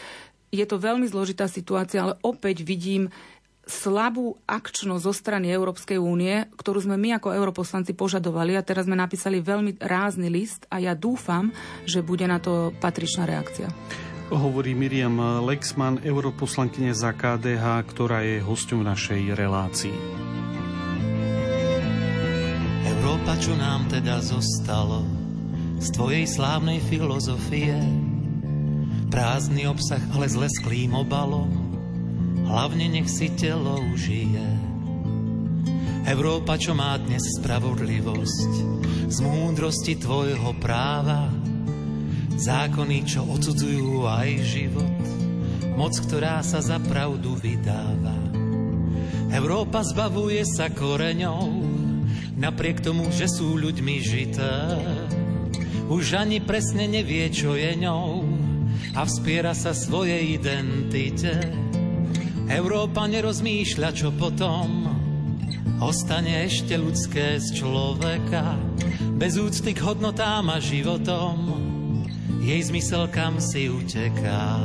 [0.54, 3.10] je to veľmi zložitá situácia, ale opäť vidím
[3.64, 9.00] slabú akčnosť zo strany Európskej únie, ktorú sme my ako europoslanci požadovali a teraz sme
[9.00, 11.48] napísali veľmi rázny list a ja dúfam,
[11.88, 13.72] že bude na to patričná reakcia
[14.36, 15.16] hovorí Miriam
[15.46, 19.98] Lexman, europoslankyne za KDH, ktorá je hosťom našej relácii.
[22.84, 25.06] Európa, čo nám teda zostalo
[25.78, 27.78] z tvojej slávnej filozofie?
[29.14, 31.54] Prázdny obsah, ale s lesklým obalom,
[32.50, 34.42] hlavne nech si telo užije.
[36.10, 38.52] Európa, čo má dnes spravodlivosť,
[39.08, 41.30] z múdrosti tvojho práva,
[42.34, 45.02] Zákony, čo odsudzujú aj život,
[45.78, 48.18] moc, ktorá sa za pravdu vydáva.
[49.34, 51.50] Európa zbavuje sa koreňou,
[52.38, 54.54] napriek tomu, že sú ľuďmi žité.
[55.90, 58.26] Už ani presne nevie, čo je ňou
[58.94, 61.34] a vspiera sa svojej identite.
[62.52, 64.86] Európa nerozmýšľa, čo potom
[65.82, 68.60] ostane ešte ľudské z človeka,
[69.18, 71.63] bez úcty k hodnotám a životom
[72.44, 74.60] jej zmysel kam si uteká.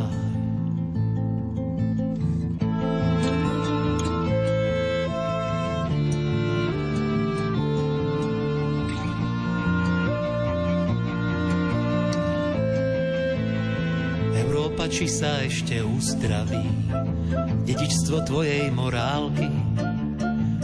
[14.35, 16.67] Európa, či sa ešte uzdraví,
[17.62, 19.47] dedičstvo tvojej morálky,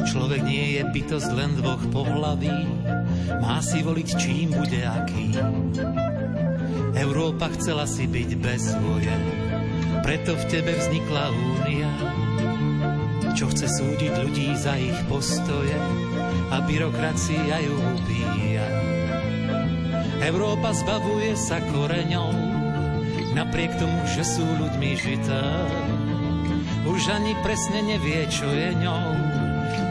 [0.03, 2.67] človek nie je bytosť len dvoch pohlaví,
[3.39, 5.31] má si voliť, čím bude aký.
[6.95, 9.17] Európa chcela si byť bez voje,
[10.07, 11.91] preto v tebe vznikla únia,
[13.35, 15.75] čo chce súdiť ľudí za ich postoje
[16.55, 18.67] a byrokracia ju ubíja.
[20.23, 22.31] Európa zbavuje sa koreňou,
[23.35, 25.43] napriek tomu, že sú ľuďmi žité.
[26.87, 29.09] Už ani presne nevie, čo je ňou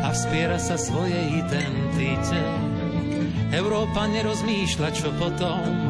[0.04, 2.40] a vspiera sa svojej identite.
[3.52, 5.83] Európa nerozmýšľa, čo potom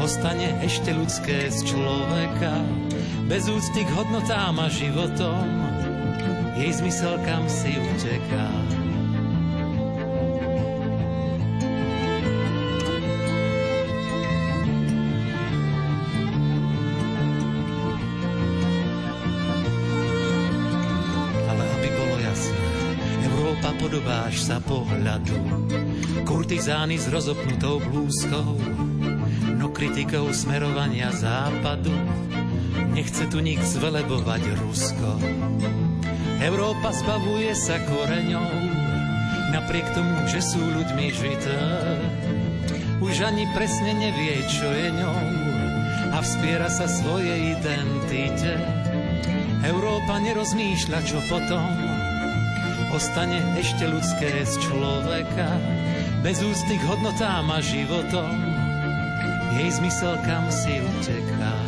[0.00, 2.52] ostane ešte ľudské z človeka,
[3.26, 5.46] bez úcty k hodnotám a životom,
[6.56, 8.48] jej zmysel kam si uteká.
[23.86, 25.38] podobáš sa pohľadu.
[26.26, 28.58] Kurtizány s rozopnutou blúzkou,
[29.76, 31.92] kritikou smerovania západu.
[32.96, 35.20] Nechce tu nik zvelebovať Rusko.
[36.40, 38.56] Európa zbavuje sa koreňou,
[39.52, 41.60] napriek tomu, že sú ľuďmi žité.
[43.04, 45.20] Už ani presne nevie, čo je ňou
[46.16, 48.56] a vspiera sa svojej identite.
[49.60, 51.68] Európa nerozmýšľa, čo potom,
[52.96, 55.52] ostane ešte ľudské z človeka,
[56.24, 58.45] bez úcty k hodnotám a životom,
[59.56, 61.65] jej zmysel kam si uteká.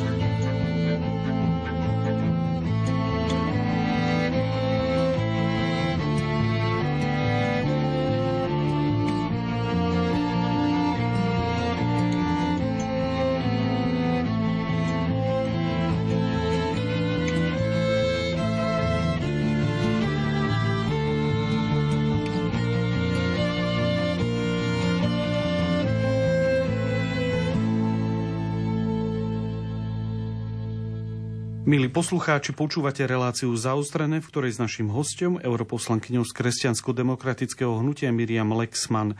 [31.68, 38.56] Milí poslucháči, počúvate reláciu zaostrené, v ktorej s našim hostom, europoslankyňou z kresťansko-demokratického hnutia Miriam
[38.56, 39.12] Lexman.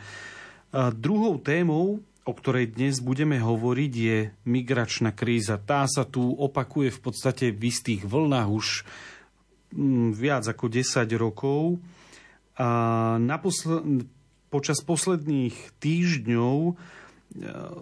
[0.73, 5.61] A druhou témou, o ktorej dnes budeme hovoriť, je migračná kríza.
[5.61, 8.81] Tá sa tu opakuje v podstate v istých vlnách už
[9.77, 11.77] mm, viac ako 10 rokov.
[12.57, 12.67] A
[13.21, 14.09] naposl-
[14.49, 16.81] počas posledných týždňov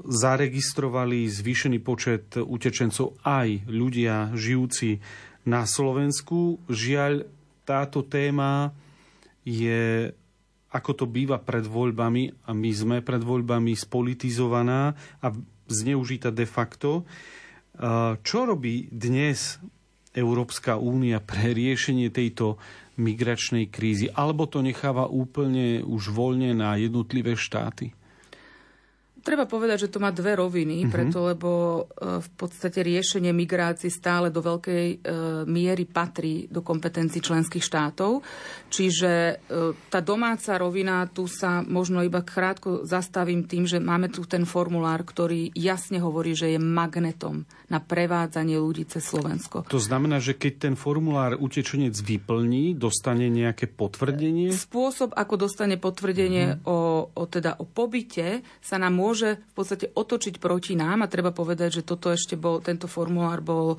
[0.04, 5.00] zaregistrovali zvýšený počet utečencov aj ľudia žijúci
[5.48, 6.60] na Slovensku.
[6.68, 7.24] Žiaľ,
[7.64, 8.76] táto téma
[9.48, 10.12] je,
[10.72, 14.92] ako to býva pred voľbami, a my sme pred voľbami spolitizovaná
[15.24, 15.28] a
[15.72, 17.08] zneužita de facto.
[18.24, 19.60] Čo robí dnes
[20.12, 22.60] Európska únia pre riešenie tejto
[23.00, 24.12] migračnej krízy?
[24.12, 27.96] Alebo to necháva úplne už voľne na jednotlivé štáty?
[29.28, 30.94] Treba povedať, že to má dve roviny, mm-hmm.
[30.96, 31.50] preto lebo
[31.84, 34.98] e, v podstate riešenie migrácií stále do veľkej e,
[35.44, 38.24] miery patrí do kompetencií členských štátov.
[38.72, 39.34] Čiže e,
[39.92, 45.04] tá domáca rovina, tu sa možno iba krátko zastavím tým, že máme tu ten formulár,
[45.04, 49.68] ktorý jasne hovorí, že je magnetom na prevádzanie ľudí cez Slovensko.
[49.68, 54.56] To znamená, že keď ten formulár utečenec vyplní, dostane nejaké potvrdenie?
[54.56, 56.70] Spôsob, ako dostane potvrdenie mm-hmm.
[56.70, 61.10] o, o, teda o pobyte, sa nám môže môže v podstate otočiť proti nám a
[61.10, 63.78] treba povedať, že toto ešte bol, tento formulár bol e,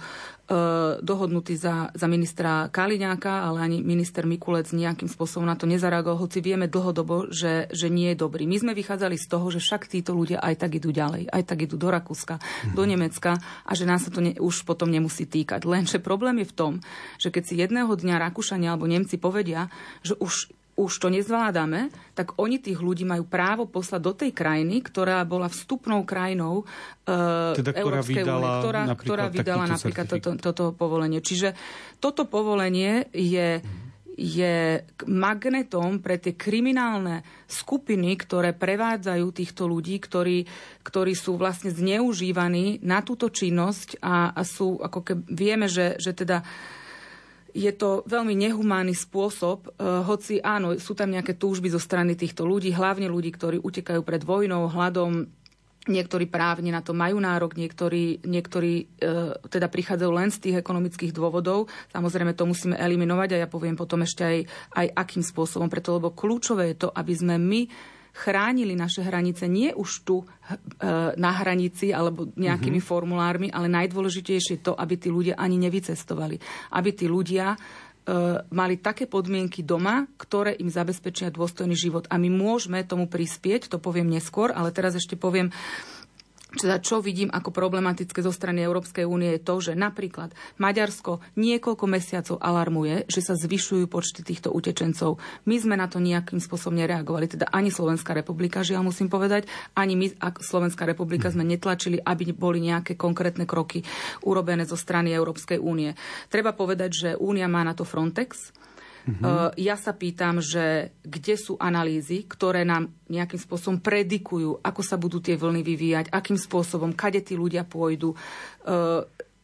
[0.98, 6.42] dohodnutý za, za ministra Kaliňáka, ale ani minister Mikulec nejakým spôsobom na to nezareagoval, hoci
[6.42, 8.50] vieme dlhodobo, že, že nie je dobrý.
[8.50, 11.70] My sme vychádzali z toho, že však títo ľudia aj tak idú ďalej, aj tak
[11.70, 12.74] idú do Rakúska, mm-hmm.
[12.74, 15.62] do Nemecka a že nás sa to ne, už potom nemusí týkať.
[15.62, 16.72] Lenže problém je v tom,
[17.22, 19.70] že keď si jedného dňa Rakúšania alebo Nemci povedia,
[20.02, 24.78] že už už to nezvládame, tak oni tých ľudí majú právo poslať do tej krajiny,
[24.78, 31.18] ktorá bola vstupnou krajinou uh, teda, Európskej únie, ktorá, ktorá vydala napríklad toto, toto povolenie.
[31.18, 31.58] Čiže
[31.98, 33.58] toto povolenie je
[34.18, 40.42] je magnetom pre tie kriminálne skupiny, ktoré prevádzajú týchto ľudí, ktorí,
[40.82, 46.18] ktorí sú vlastne zneužívaní na túto činnosť a, a sú, ako keby, vieme, že, že
[46.18, 46.77] teda uh,
[47.58, 52.46] je to veľmi nehumánny spôsob, eh, hoci áno, sú tam nejaké túžby zo strany týchto
[52.46, 55.26] ľudí, hlavne ľudí, ktorí utekajú pred vojnou, hladom,
[55.88, 61.16] Niektorí právne na to majú nárok, niektorí, niektorí e, teda prichádzajú len z tých ekonomických
[61.16, 61.72] dôvodov.
[61.96, 64.38] Samozrejme, to musíme eliminovať a ja poviem potom ešte aj,
[64.76, 65.72] aj akým spôsobom.
[65.72, 67.60] Preto, lebo kľúčové je to, aby sme my
[68.18, 70.26] chránili naše hranice nie už tu
[71.14, 72.90] na hranici alebo nejakými mm-hmm.
[72.90, 76.42] formulármi, ale najdôležitejšie je to, aby tí ľudia ani nevycestovali.
[76.74, 77.54] Aby tí ľudia
[78.48, 82.08] mali také podmienky doma, ktoré im zabezpečia dôstojný život.
[82.08, 85.52] A my môžeme tomu prispieť, to poviem neskôr, ale teraz ešte poviem
[86.48, 91.84] teda čo vidím ako problematické zo strany Európskej únie je to, že napríklad Maďarsko niekoľko
[91.84, 95.20] mesiacov alarmuje, že sa zvyšujú počty týchto utečencov.
[95.44, 99.44] My sme na to nejakým spôsobom nereagovali, teda ani Slovenská republika, žiaľ musím povedať,
[99.76, 103.84] ani my, ako Slovenská republika, sme netlačili, aby boli nejaké konkrétne kroky
[104.24, 105.92] urobené zo strany Európskej únie.
[106.32, 108.56] Treba povedať, že únia má na to Frontex,
[109.08, 109.48] Uh-huh.
[109.56, 115.24] Ja sa pýtam, že kde sú analýzy, ktoré nám nejakým spôsobom predikujú, ako sa budú
[115.24, 118.12] tie vlny vyvíjať, akým spôsobom, kade tí ľudia pôjdu.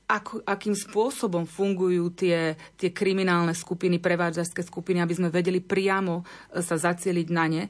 [0.05, 6.61] Ako, akým spôsobom fungujú tie, tie kriminálne skupiny, prevádzačské skupiny, aby sme vedeli priamo e,
[6.61, 7.63] sa zacieliť na ne.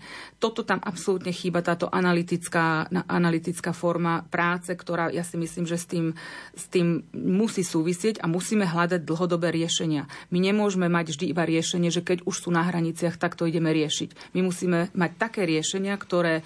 [0.42, 5.86] Toto tam absolútne chýba, táto analytická, analytická forma práce, ktorá ja si myslím, že s
[5.86, 6.10] tým,
[6.58, 10.10] s tým musí súvisieť a musíme hľadať dlhodobé riešenia.
[10.34, 13.70] My nemôžeme mať vždy iba riešenie, že keď už sú na hraniciach, tak to ideme
[13.70, 14.34] riešiť.
[14.34, 16.42] My musíme mať také riešenia, ktoré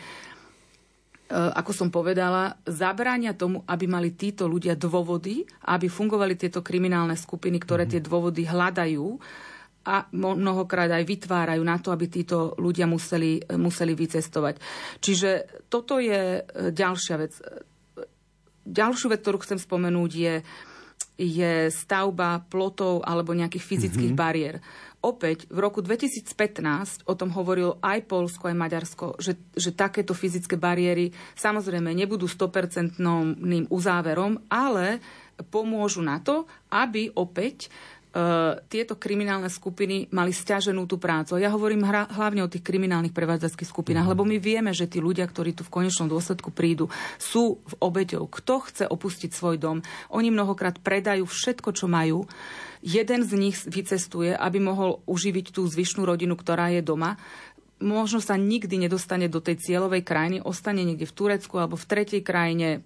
[1.29, 7.61] ako som povedala, zabránia tomu, aby mali títo ľudia dôvody, aby fungovali tieto kriminálne skupiny,
[7.61, 7.91] ktoré mhm.
[7.93, 9.07] tie dôvody hľadajú
[9.89, 14.61] a mnohokrát aj vytvárajú na to, aby títo ľudia museli, museli vycestovať.
[15.01, 15.31] Čiže
[15.73, 17.33] toto je e, ďalšia vec.
[18.69, 20.35] Ďalšiu vec, ktorú chcem spomenúť, je,
[21.17, 24.29] je stavba plotov alebo nejakých fyzických mm-hmm.
[24.29, 24.61] bariér
[25.09, 30.61] opäť v roku 2015 o tom hovorilo aj Polsko, aj Maďarsko, že, že takéto fyzické
[30.61, 33.01] bariéry samozrejme nebudú 100%
[33.73, 35.01] uzáverom, ale
[35.49, 37.73] pomôžu na to, aby opäť
[38.73, 41.37] tieto kriminálne skupiny mali stiaženú tú prácu.
[41.37, 44.13] Ja hovorím hra, hlavne o tých kriminálnych prevádzackých skupinách, mm.
[44.17, 46.89] lebo my vieme, že tí ľudia, ktorí tu v konečnom dôsledku prídu,
[47.21, 48.25] sú v obeťou.
[48.33, 49.79] Kto chce opustiť svoj dom?
[50.09, 52.25] Oni mnohokrát predajú všetko, čo majú
[52.81, 57.21] jeden z nich vycestuje, aby mohol uživiť tú zvyšnú rodinu, ktorá je doma
[57.79, 62.27] možno sa nikdy nedostane do tej cieľovej krajiny, ostane niekde v Turecku alebo v tretej
[62.27, 62.83] krajine,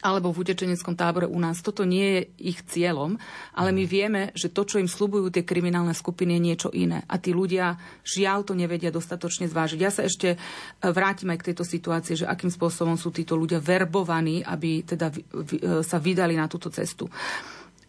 [0.00, 1.60] alebo v utečeneckom tábore u nás.
[1.60, 2.20] Toto nie je
[2.54, 3.20] ich cieľom,
[3.52, 7.04] ale my vieme, že to, čo im slubujú tie kriminálne skupiny, je niečo iné.
[7.10, 7.76] A tí ľudia
[8.06, 9.78] žiaľ to nevedia dostatočne zvážiť.
[9.82, 10.38] Ja sa ešte e,
[10.80, 15.84] vrátim aj k tejto situácii, že akým spôsobom sú títo ľudia verbovaní, aby teda e,
[15.84, 17.10] sa vydali na túto cestu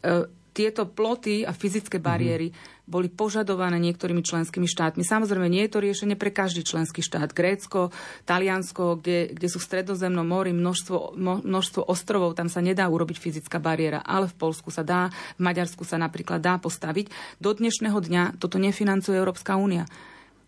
[0.03, 2.03] e, tieto ploty a fyzické mhm.
[2.03, 2.80] bariéry mm-hmm.
[2.89, 5.05] Boli požadované niektorými členskými štátmi.
[5.05, 7.31] Samozrejme, nie je to riešenie pre každý členský štát.
[7.31, 7.93] Grécko,
[8.25, 11.15] Taliansko, kde, kde sú v stredozemnom mori množstvo,
[11.45, 15.85] množstvo ostrovov, tam sa nedá urobiť fyzická bariéra, ale v Polsku sa dá, v Maďarsku
[15.87, 17.37] sa napríklad dá postaviť.
[17.39, 19.85] Do dnešného dňa toto nefinancuje Európska únia.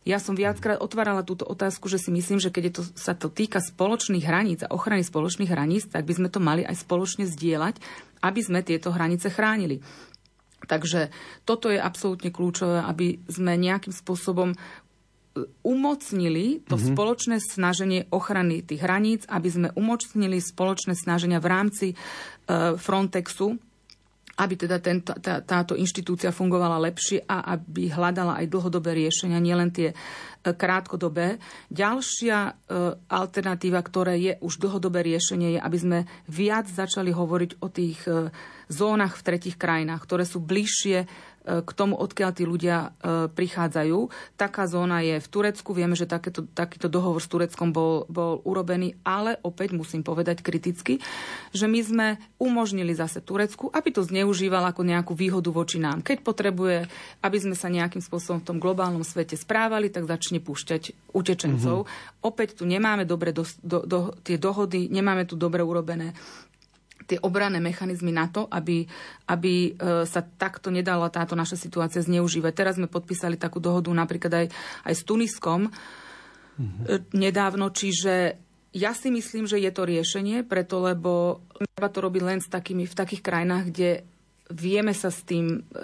[0.04, 3.64] Ja som viackrát otvárala túto otázku, že si myslím, že keď to, sa to týka
[3.64, 7.80] spoločných hraníc a ochrany spoločných hraníc, tak by sme to mali aj spoločne zdieľať,
[8.20, 9.80] aby sme tieto hranice chránili.
[10.68, 11.12] Takže
[11.44, 14.58] toto je absolútne kľúčové, aby sme nejakým spôsobom e,
[15.64, 16.92] umocnili to mm-hmm.
[16.96, 21.96] spoločné snaženie ochrany tých hraníc, aby sme umocnili spoločné snaženia v rámci e,
[22.80, 23.60] Frontexu,
[24.34, 29.70] aby teda tento, tá, táto inštitúcia fungovala lepšie a aby hľadala aj dlhodobé riešenia, nielen
[29.70, 29.96] tie e,
[30.42, 31.38] krátkodobé.
[31.70, 32.52] Ďalšia e,
[33.14, 38.34] alternatíva, ktoré je už dlhodobé riešenie, je, aby sme viac začali hovoriť o tých e,
[38.74, 41.06] zónach v tretich krajinách, ktoré sú bližšie
[41.44, 44.00] k tomu, odkiaľ tí ľudia e, prichádzajú.
[44.40, 45.76] Taká zóna je v Turecku.
[45.76, 51.04] Vieme, že takéto, takýto dohovor s Tureckom bol, bol urobený, ale opäť musím povedať kriticky,
[51.52, 52.08] že my sme
[52.40, 56.00] umožnili zase Turecku, aby to zneužíval ako nejakú výhodu voči nám.
[56.00, 56.88] Keď potrebuje,
[57.20, 61.84] aby sme sa nejakým spôsobom v tom globálnom svete správali, tak začne púšťať utečencov.
[61.84, 62.24] Mm-hmm.
[62.24, 66.16] Opäť tu nemáme dobre do, do, do, tie dohody, nemáme tu dobre urobené
[67.06, 68.88] tie obranné mechanizmy na to, aby,
[69.28, 72.54] aby e, sa takto nedala táto naša situácia zneužívať.
[72.56, 74.48] Teraz sme podpísali takú dohodu napríklad aj,
[74.88, 77.14] aj s Tuniskom mm-hmm.
[77.16, 78.40] nedávno, čiže
[78.74, 81.46] ja si myslím, že je to riešenie, preto lebo
[81.78, 83.90] treba to robiť len s takými, v takých krajinách, kde
[84.54, 85.82] vieme sa s tým, e,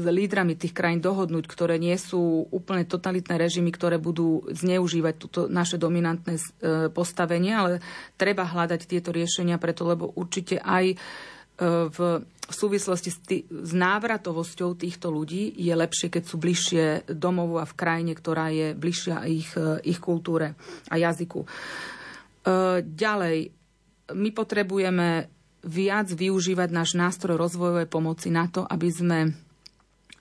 [0.00, 5.40] s lídrami tých krajín dohodnúť, ktoré nie sú úplne totalitné režimy, ktoré budú zneužívať túto
[5.46, 6.42] naše dominantné e,
[6.88, 7.72] postavenie, ale
[8.16, 10.96] treba hľadať tieto riešenia preto, lebo určite aj e,
[11.92, 11.98] v
[12.48, 17.76] súvislosti s, tý, s návratovosťou týchto ľudí je lepšie, keď sú bližšie domovu a v
[17.76, 19.52] krajine, ktorá je bližšia ich,
[19.84, 20.56] ich kultúre
[20.88, 21.44] a jazyku.
[22.80, 23.38] Ďalej,
[24.16, 29.18] my potrebujeme viac využívať náš nástroj rozvojovej pomoci na to, aby sme,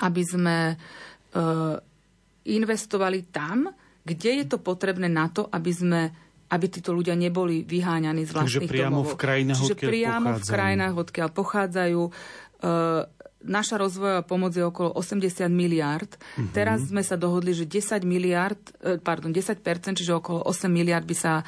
[0.01, 0.75] aby sme e,
[2.47, 3.69] investovali tam,
[4.01, 6.01] kde je to potrebné na to, aby sme
[6.47, 9.11] aby títo ľudia neboli vyháňaní z vlastných Takže priamo domovov.
[9.11, 10.47] v krajinách, Čiže odkiaľ priamo pochádzajú.
[10.47, 12.01] v krajinách, odkiaľ pochádzajú.
[12.07, 12.11] E,
[13.43, 16.07] naša rozvojová pomoc je okolo 80 miliard.
[16.07, 16.47] Uh-huh.
[16.55, 19.59] Teraz sme sa dohodli, že 10 miliard, e, pardon, 10%,
[19.99, 21.43] čiže okolo 8 miliard by sa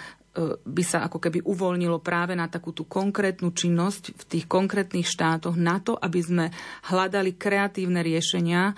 [0.64, 5.58] by sa ako keby uvoľnilo práve na takú tú konkrétnu činnosť v tých konkrétnych štátoch
[5.58, 6.46] na to, aby sme
[6.88, 8.78] hľadali kreatívne riešenia,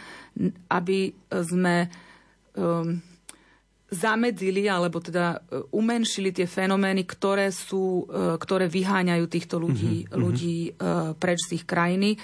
[0.72, 1.92] aby sme
[2.56, 3.04] um,
[3.92, 10.16] zamedzili alebo teda e, umenšili tie fenomény, ktoré, sú, e, ktoré vyháňajú týchto ľudí, mm-hmm.
[10.16, 10.72] ľudí e,
[11.20, 12.16] preč z ich krajiny.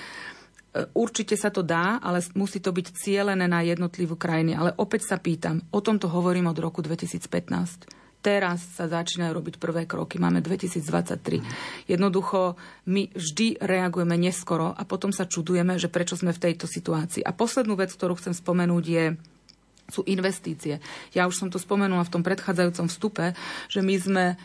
[0.78, 4.54] Určite sa to dá, ale musí to byť cielené na jednotlivú krajiny.
[4.54, 7.97] Ale opäť sa pýtam, o tomto hovorím od roku 2015.
[8.18, 10.18] Teraz sa začínajú robiť prvé kroky.
[10.18, 11.88] Máme 2023.
[11.88, 12.58] Jednoducho
[12.90, 17.24] my vždy reagujeme neskoro a potom sa čudujeme, že prečo sme v tejto situácii.
[17.24, 19.06] A poslednú vec, ktorú chcem spomenúť, je
[19.88, 20.84] sú investície.
[21.16, 23.26] Ja už som to spomenula v tom predchádzajúcom vstupe,
[23.72, 24.36] že my sme e,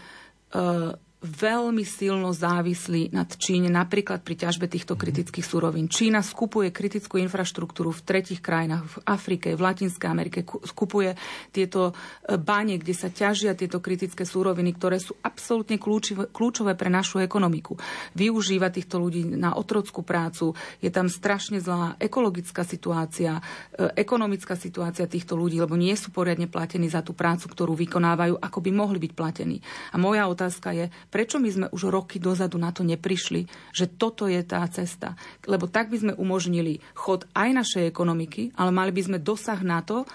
[1.22, 5.86] veľmi silno závislí nad Číne, napríklad pri ťažbe týchto kritických surovín.
[5.86, 11.14] Čína skupuje kritickú infraštruktúru v tretich krajinách, v Afrike, v Latinskej Amerike, skupuje
[11.54, 17.22] tieto e, bane, kde sa ťažia tieto kritické suroviny, ktoré sú absolútne kľúčové pre našu
[17.22, 17.78] ekonomiku.
[18.18, 23.38] Využíva týchto ľudí na otrockú prácu, je tam strašne zlá ekologická situácia,
[23.70, 28.42] e, ekonomická situácia týchto ľudí, lebo nie sú poriadne platení za tú prácu, ktorú vykonávajú,
[28.42, 29.62] ako by mohli byť platení.
[29.94, 33.44] A moja otázka je, Prečo my sme už roky dozadu na to neprišli,
[33.76, 35.12] že toto je tá cesta?
[35.44, 39.84] Lebo tak by sme umožnili chod aj našej ekonomiky, ale mali by sme dosah na
[39.84, 40.08] to,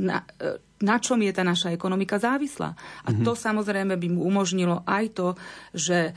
[0.00, 0.24] na,
[0.80, 2.72] na čom je tá naša ekonomika závislá.
[3.04, 3.24] A mm-hmm.
[3.28, 5.28] to samozrejme by mu umožnilo aj to,
[5.76, 6.16] že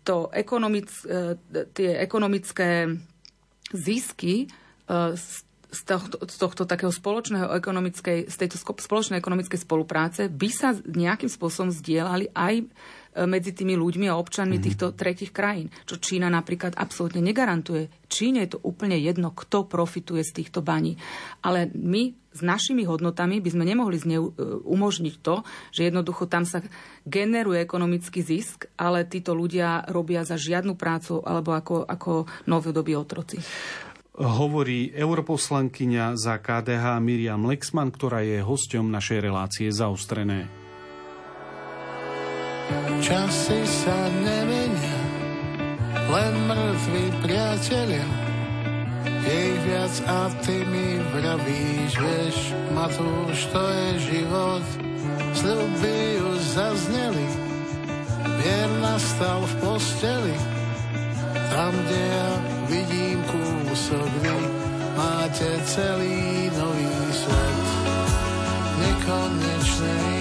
[0.00, 1.36] to ekonomic, e,
[1.76, 2.88] tie ekonomické
[3.68, 5.16] zisky e,
[5.70, 11.28] z tohto, z tohto takého spoločného ekonomickej, z tejto spoločnej ekonomickej spolupráce by sa nejakým
[11.28, 14.66] spôsobom zdieľali aj E, medzi tými ľuďmi a občanmi mm-hmm.
[14.66, 17.90] týchto tretich krajín, čo Čína napríklad absolútne negarantuje.
[18.06, 20.94] Číne je to úplne jedno, kto profituje z týchto baní.
[21.42, 24.32] Ale my s našimi hodnotami by sme nemohli zneu, e,
[24.62, 25.42] umožniť to,
[25.74, 26.62] že jednoducho tam sa
[27.02, 33.42] generuje ekonomický zisk, ale títo ľudia robia za žiadnu prácu alebo ako, ako novodobí otroci
[34.20, 40.59] hovorí europoslankyňa za KDH Miriam Lexman, ktorá je hosťom našej relácie zaostrené.
[43.00, 45.00] Časy sa nemenia,
[45.94, 48.08] len mŕtvi priatelia.
[49.20, 52.36] Je viac a ty mi vravíš, vieš,
[52.76, 54.64] Matúš, to je život.
[55.32, 57.26] Sľuby už zazneli,
[58.42, 60.36] vier nastal v posteli.
[61.50, 62.30] Tam, kde ja
[62.70, 64.36] vidím kúsok vy,
[64.94, 67.64] máte celý nový svet.
[68.80, 70.19] Nekonečnej hĺbky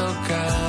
[0.00, 0.59] nedokážem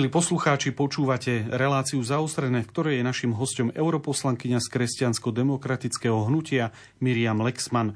[0.00, 6.72] Milí poslucháči, počúvate reláciu zaostrené, v ktorej je našim hostom europoslankyňa z kresťansko-demokratického hnutia
[7.04, 7.92] Miriam Lexman.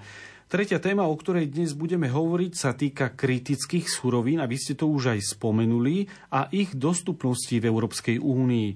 [0.53, 4.85] Tretia téma, o ktorej dnes budeme hovoriť, sa týka kritických surovín, a vy ste to
[4.85, 8.69] už aj spomenuli, a ich dostupnosti v Európskej únii.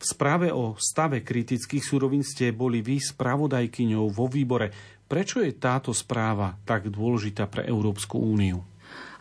[0.00, 4.72] V správe o stave kritických surovín ste boli vy spravodajkyňou vo výbore.
[5.04, 8.64] Prečo je táto správa tak dôležitá pre Európsku úniu?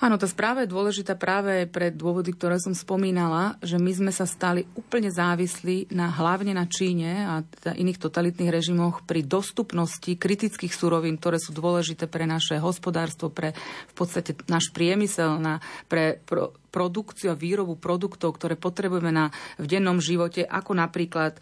[0.02, 4.26] Áno, tá správa je dôležitá práve pre dôvody, ktoré som spomínala, že my sme sa
[4.26, 10.74] stali úplne závislí na, hlavne na Číne a teda iných totalitných režimoch pri dostupnosti kritických
[10.74, 16.58] surovín, ktoré sú dôležité pre naše hospodárstvo, pre v podstate náš priemysel, na, pre pro,
[16.72, 21.42] produkciu a výrobu produktov, ktoré potrebujeme na, v dennom živote, ako napríklad e,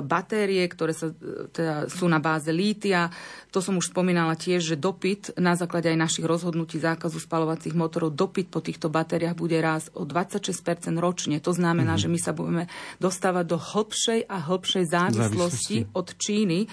[0.00, 3.12] batérie, ktoré sa, e, teda sú na báze lítia.
[3.52, 8.16] To som už spomínala tiež, že dopyt na základe aj našich rozhodnutí zákazu spalovacích motorov,
[8.16, 10.56] dopyt po týchto batériách bude raz o 26%
[10.96, 11.38] ročne.
[11.44, 12.08] To znamená, mm-hmm.
[12.08, 12.64] že my sa budeme
[12.98, 15.98] dostávať do hĺbšej a hĺbšej závislosti, závislosti.
[16.00, 16.58] od Číny.
[16.64, 16.68] E,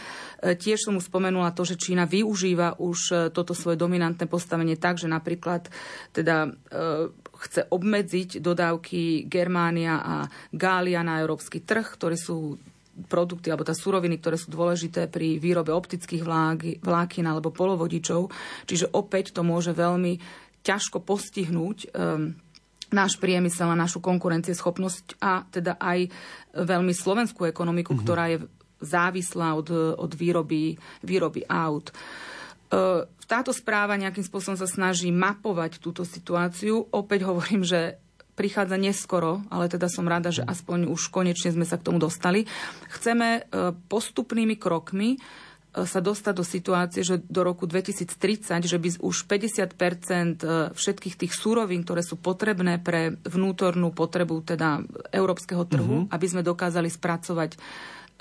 [0.56, 4.96] tiež som už spomenula to, že Čína využíva už e, toto svoje dominantné postavenie tak,
[4.96, 5.68] že napríklad
[6.16, 7.12] teda e,
[7.42, 10.16] chce obmedziť dodávky Germánia a
[10.54, 12.62] Gália na európsky trh, ktoré sú
[13.10, 16.22] produkty alebo tá suroviny, ktoré sú dôležité pri výrobe optických
[16.84, 18.30] vlákin alebo polovodičov.
[18.70, 20.22] Čiže opäť to môže veľmi
[20.62, 22.38] ťažko postihnúť um,
[22.94, 26.12] náš priemysel a našu konkurencieschopnosť a teda aj
[26.54, 28.06] veľmi slovenskú ekonomiku, mm-hmm.
[28.06, 28.38] ktorá je
[28.82, 31.90] závislá od, od výroby, výroby aut.
[31.90, 32.31] Uh,
[33.28, 36.88] táto správa nejakým spôsobom sa snaží mapovať túto situáciu.
[36.92, 38.00] Opäť hovorím, že
[38.42, 42.48] prichádza neskoro, ale teda som rada, že aspoň už konečne sme sa k tomu dostali.
[42.90, 43.42] Chceme e,
[43.92, 45.18] postupnými krokmi e,
[45.84, 49.96] sa dostať do situácie, že do roku 2030, že by už 50 e,
[50.74, 54.82] všetkých tých súrovín, ktoré sú potrebné pre vnútornú potrebu teda
[55.14, 56.14] európskeho trhu, uh-huh.
[56.16, 57.60] aby sme dokázali spracovať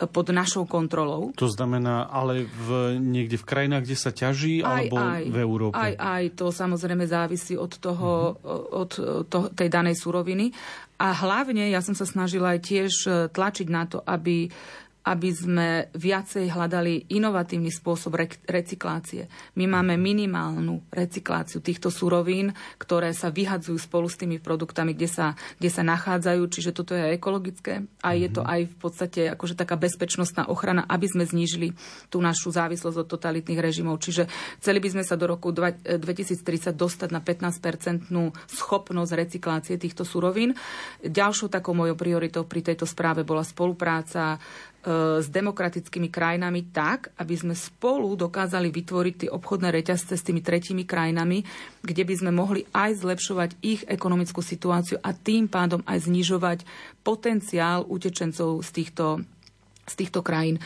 [0.09, 1.37] pod našou kontrolou.
[1.37, 5.77] To znamená, ale v, niekde v krajinách, kde sa ťaží, aj, alebo aj, v Európe?
[5.77, 8.81] Aj, aj, to samozrejme závisí od, toho, uh-huh.
[8.81, 8.91] od
[9.29, 10.57] to, tej danej suroviny.
[11.01, 12.93] A hlavne ja som sa snažila aj tiež
[13.33, 14.53] tlačiť na to, aby
[15.01, 19.33] aby sme viacej hľadali inovatívny spôsob re- recyklácie.
[19.57, 25.27] My máme minimálnu recykláciu týchto surovín, ktoré sa vyhadzujú spolu s tými produktami, kde sa,
[25.57, 28.49] kde sa nachádzajú, čiže toto je ekologické a je to mhm.
[28.49, 31.73] aj v podstate akože taká bezpečnostná ochrana, aby sme znížili
[32.13, 34.05] tú našu závislosť od totalitných režimov.
[34.05, 34.29] Čiže
[34.61, 40.53] chceli by sme sa do roku 2030 dostať na 15-percentnú schopnosť recyklácie týchto surovín.
[41.01, 44.37] Ďalšou takou mojou prioritou pri tejto správe bola spolupráca
[45.21, 50.89] s demokratickými krajinami tak, aby sme spolu dokázali vytvoriť tie obchodné reťazce s tými tretími
[50.89, 51.45] krajinami,
[51.85, 56.59] kde by sme mohli aj zlepšovať ich ekonomickú situáciu a tým pádom aj znižovať
[57.05, 59.21] potenciál utečencov z týchto
[59.89, 60.63] z týchto krajín.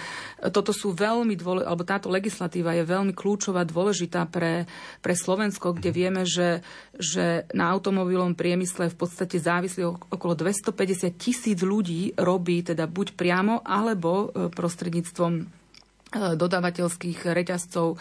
[0.52, 4.68] Toto sú veľmi dôležité, alebo táto legislatíva je veľmi kľúčová, dôležitá pre,
[5.00, 6.60] pre Slovensko, kde vieme, že,
[6.92, 13.64] že na automobilovom priemysle v podstate závislí okolo 250 tisíc ľudí robí teda buď priamo,
[13.64, 15.42] alebo e, prostredníctvom e,
[16.36, 17.96] dodávateľských reťazcov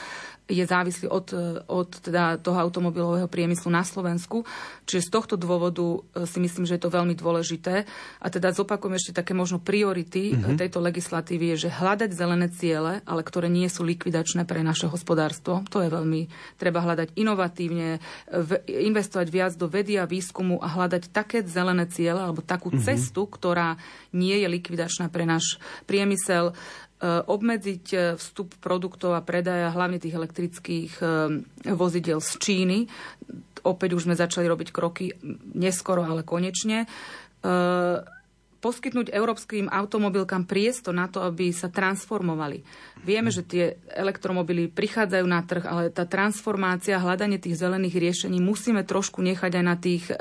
[0.51, 1.31] je závislý od,
[1.71, 4.43] od teda toho automobilového priemyslu na Slovensku.
[4.83, 7.87] Čiže z tohto dôvodu e, si myslím, že je to veľmi dôležité.
[8.19, 10.59] A teda zopakujem ešte také možno priority mm-hmm.
[10.59, 15.63] tejto legislatívy, je, že hľadať zelené ciele, ale ktoré nie sú likvidačné pre naše hospodárstvo.
[15.71, 16.27] To je veľmi,
[16.59, 18.03] treba hľadať inovatívne,
[18.67, 22.83] investovať viac do vedy a výskumu a hľadať také zelené ciele alebo takú mm-hmm.
[22.83, 23.79] cestu, ktorá
[24.11, 25.55] nie je likvidačná pre náš
[25.87, 26.51] priemysel
[26.92, 31.05] E, obmedziť e, vstup produktov a predaja hlavne tých elektrických e,
[31.75, 32.79] vozidel z Číny.
[33.63, 35.11] Opäť už sme začali robiť kroky
[35.55, 36.87] neskoro, ale konečne
[38.63, 42.63] poskytnúť európskym automobilkám priestor na to, aby sa transformovali.
[43.03, 48.87] Vieme, že tie elektromobily prichádzajú na trh, ale tá transformácia, hľadanie tých zelených riešení musíme
[48.87, 50.15] trošku nechať aj na tých e,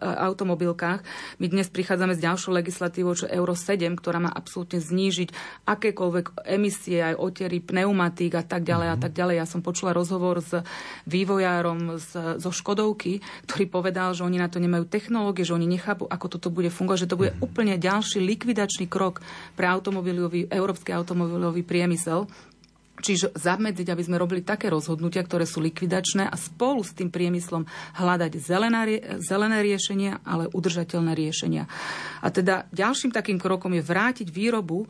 [0.00, 1.04] automobilkách.
[1.36, 5.36] My dnes prichádzame s ďalšou legislatívou, čo Euro 7, ktorá má absolútne znížiť
[5.68, 9.44] akékoľvek emisie, aj otery, pneumatík a tak ďalej a tak ďalej.
[9.44, 10.64] Ja som počula rozhovor s
[11.04, 12.00] vývojárom
[12.40, 16.48] zo Škodovky, ktorý povedal, že oni na to nemajú technológie, že oni nechápu, ako toto
[16.48, 17.41] bude fungovať, že to bude.
[17.42, 19.20] Úplne ďalší likvidačný krok
[19.58, 22.30] pre automobilový, európsky automobilový priemysel.
[23.02, 27.66] Čiže zamedziť, aby sme robili také rozhodnutia, ktoré sú likvidačné a spolu s tým priemyslom
[27.98, 31.66] hľadať zelené, zelené riešenia, ale udržateľné riešenia.
[32.22, 34.86] A teda ďalším takým krokom je vrátiť výrobu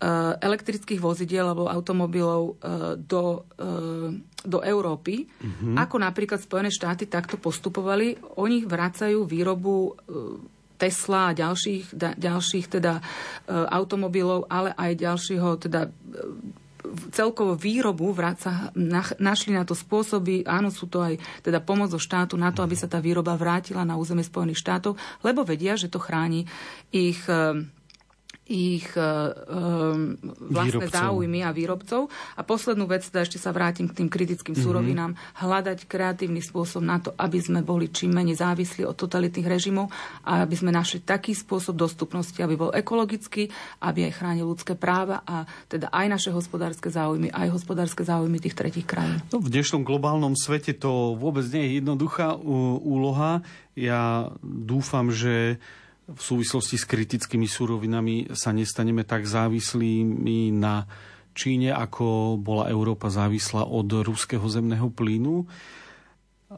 [0.00, 4.16] Eh, elektrických vozidiel alebo automobilov eh, do, eh,
[4.48, 5.76] do Európy, mm-hmm.
[5.76, 8.16] ako napríklad Spojené štáty takto postupovali.
[8.40, 9.92] Oni vracajú výrobu
[10.80, 13.04] Tesla a ďalších, da, ďalších teda
[13.68, 15.92] automobilov, ale aj ďalšieho teda
[17.12, 18.72] celkovo výrobu vráca,
[19.20, 22.74] našli na to spôsoby, áno, sú to aj teda pomoc zo štátu na to, aby
[22.74, 26.48] sa tá výroba vrátila na územie Spojených štátov, lebo vedia, že to chráni
[26.90, 27.20] ich
[28.50, 30.18] ich um,
[30.50, 30.98] vlastné výrobcov.
[30.98, 32.10] záujmy a výrobcov.
[32.34, 34.66] A poslednú vec, teda ešte sa vrátim k tým kritickým mm-hmm.
[34.66, 39.94] súrovinám, hľadať kreatívny spôsob na to, aby sme boli čím menej závislí od totalitných režimov
[40.26, 43.46] a aby sme našli taký spôsob dostupnosti, aby bol ekologický,
[43.86, 48.58] aby aj chránil ľudské práva a teda aj naše hospodárske záujmy, aj hospodárske záujmy tých
[48.58, 49.22] tretich krajín.
[49.30, 52.34] No, v dnešnom globálnom svete to vôbec nie je jednoduchá
[52.82, 53.46] úloha.
[53.78, 55.62] Ja dúfam, že
[56.10, 60.86] v súvislosti s kritickými súrovinami sa nestaneme tak závislými na
[61.30, 65.46] Číne, ako bola Európa závislá od ruského zemného plynu.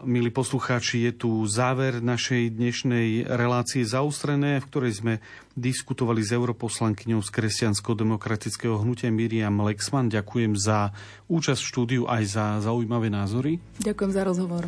[0.08, 5.14] Milí poslucháči, je tu záver našej dnešnej relácie zaustrené, v ktorej sme
[5.52, 10.08] diskutovali s europoslankyňou z kresťansko-demokratického hnutia Miriam Lexman.
[10.08, 10.96] Ďakujem za
[11.28, 13.60] účasť v štúdiu aj za zaujímavé názory.
[13.84, 14.64] Ďakujem za rozhovor.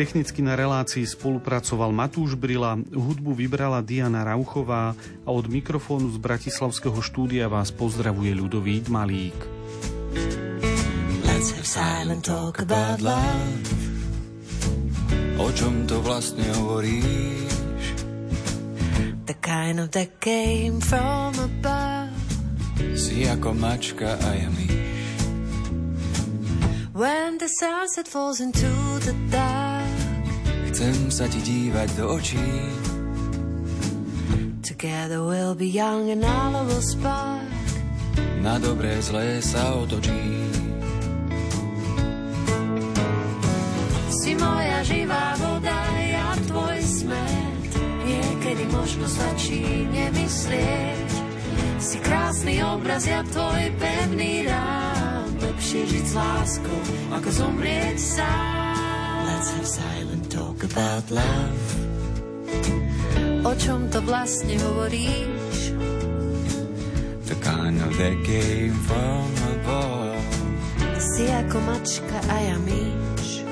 [0.00, 6.96] Technicky na relácii spolupracoval Matúš Brila, hudbu vybrala Diana Rauchová a od mikrofónu z Bratislavského
[7.04, 9.36] štúdia vás pozdravuje ľudový Malík.
[11.28, 13.60] Let's have silent talk about love.
[15.36, 17.52] O čom to vlastne hovoríš?
[19.28, 22.16] The kind of that came from above.
[22.96, 24.72] Si ako mačka a ja myš.
[26.96, 28.72] When the sunset falls into
[29.04, 29.49] the dark
[30.80, 32.48] Chcem sa ti dívať do očí.
[34.64, 37.44] Together we'll be young and all will spark.
[38.40, 40.24] Na dobré zlé sa otočí.
[44.08, 47.72] Si moja živá voda, ja tvoj smet.
[48.08, 51.08] Niekedy možno stačí nemyslieť.
[51.76, 55.28] Si krásny obraz, ja tvoj pevný rám.
[55.44, 56.80] Lepšie žiť s láskou,
[57.12, 59.28] ako zomrieť sám.
[59.28, 60.19] Let's have silent talk
[60.64, 61.64] about love.
[63.44, 65.72] O čom to vlastne hovoríš?
[67.24, 70.20] The kind of that came from above.
[71.00, 73.46] Si ako mačka a ja myš.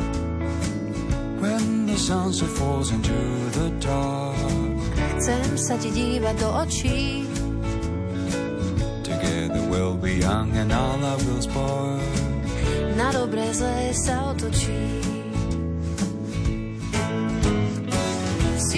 [1.40, 3.16] When the sunset falls into
[3.56, 4.76] the dark.
[5.16, 7.24] Chcem sa ti dívať do očí.
[9.02, 12.02] Together we'll be young and all our will spoil.
[12.98, 15.07] Na dobré zlé sa otočí.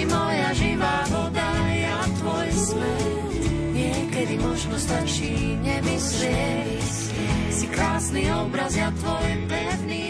[0.01, 3.37] Si moja živá voda, ja tvoj smet.
[3.69, 6.89] Niekedy možno stačí nemyslieť,
[7.53, 10.00] si krásny obraz, ja tvoj pevný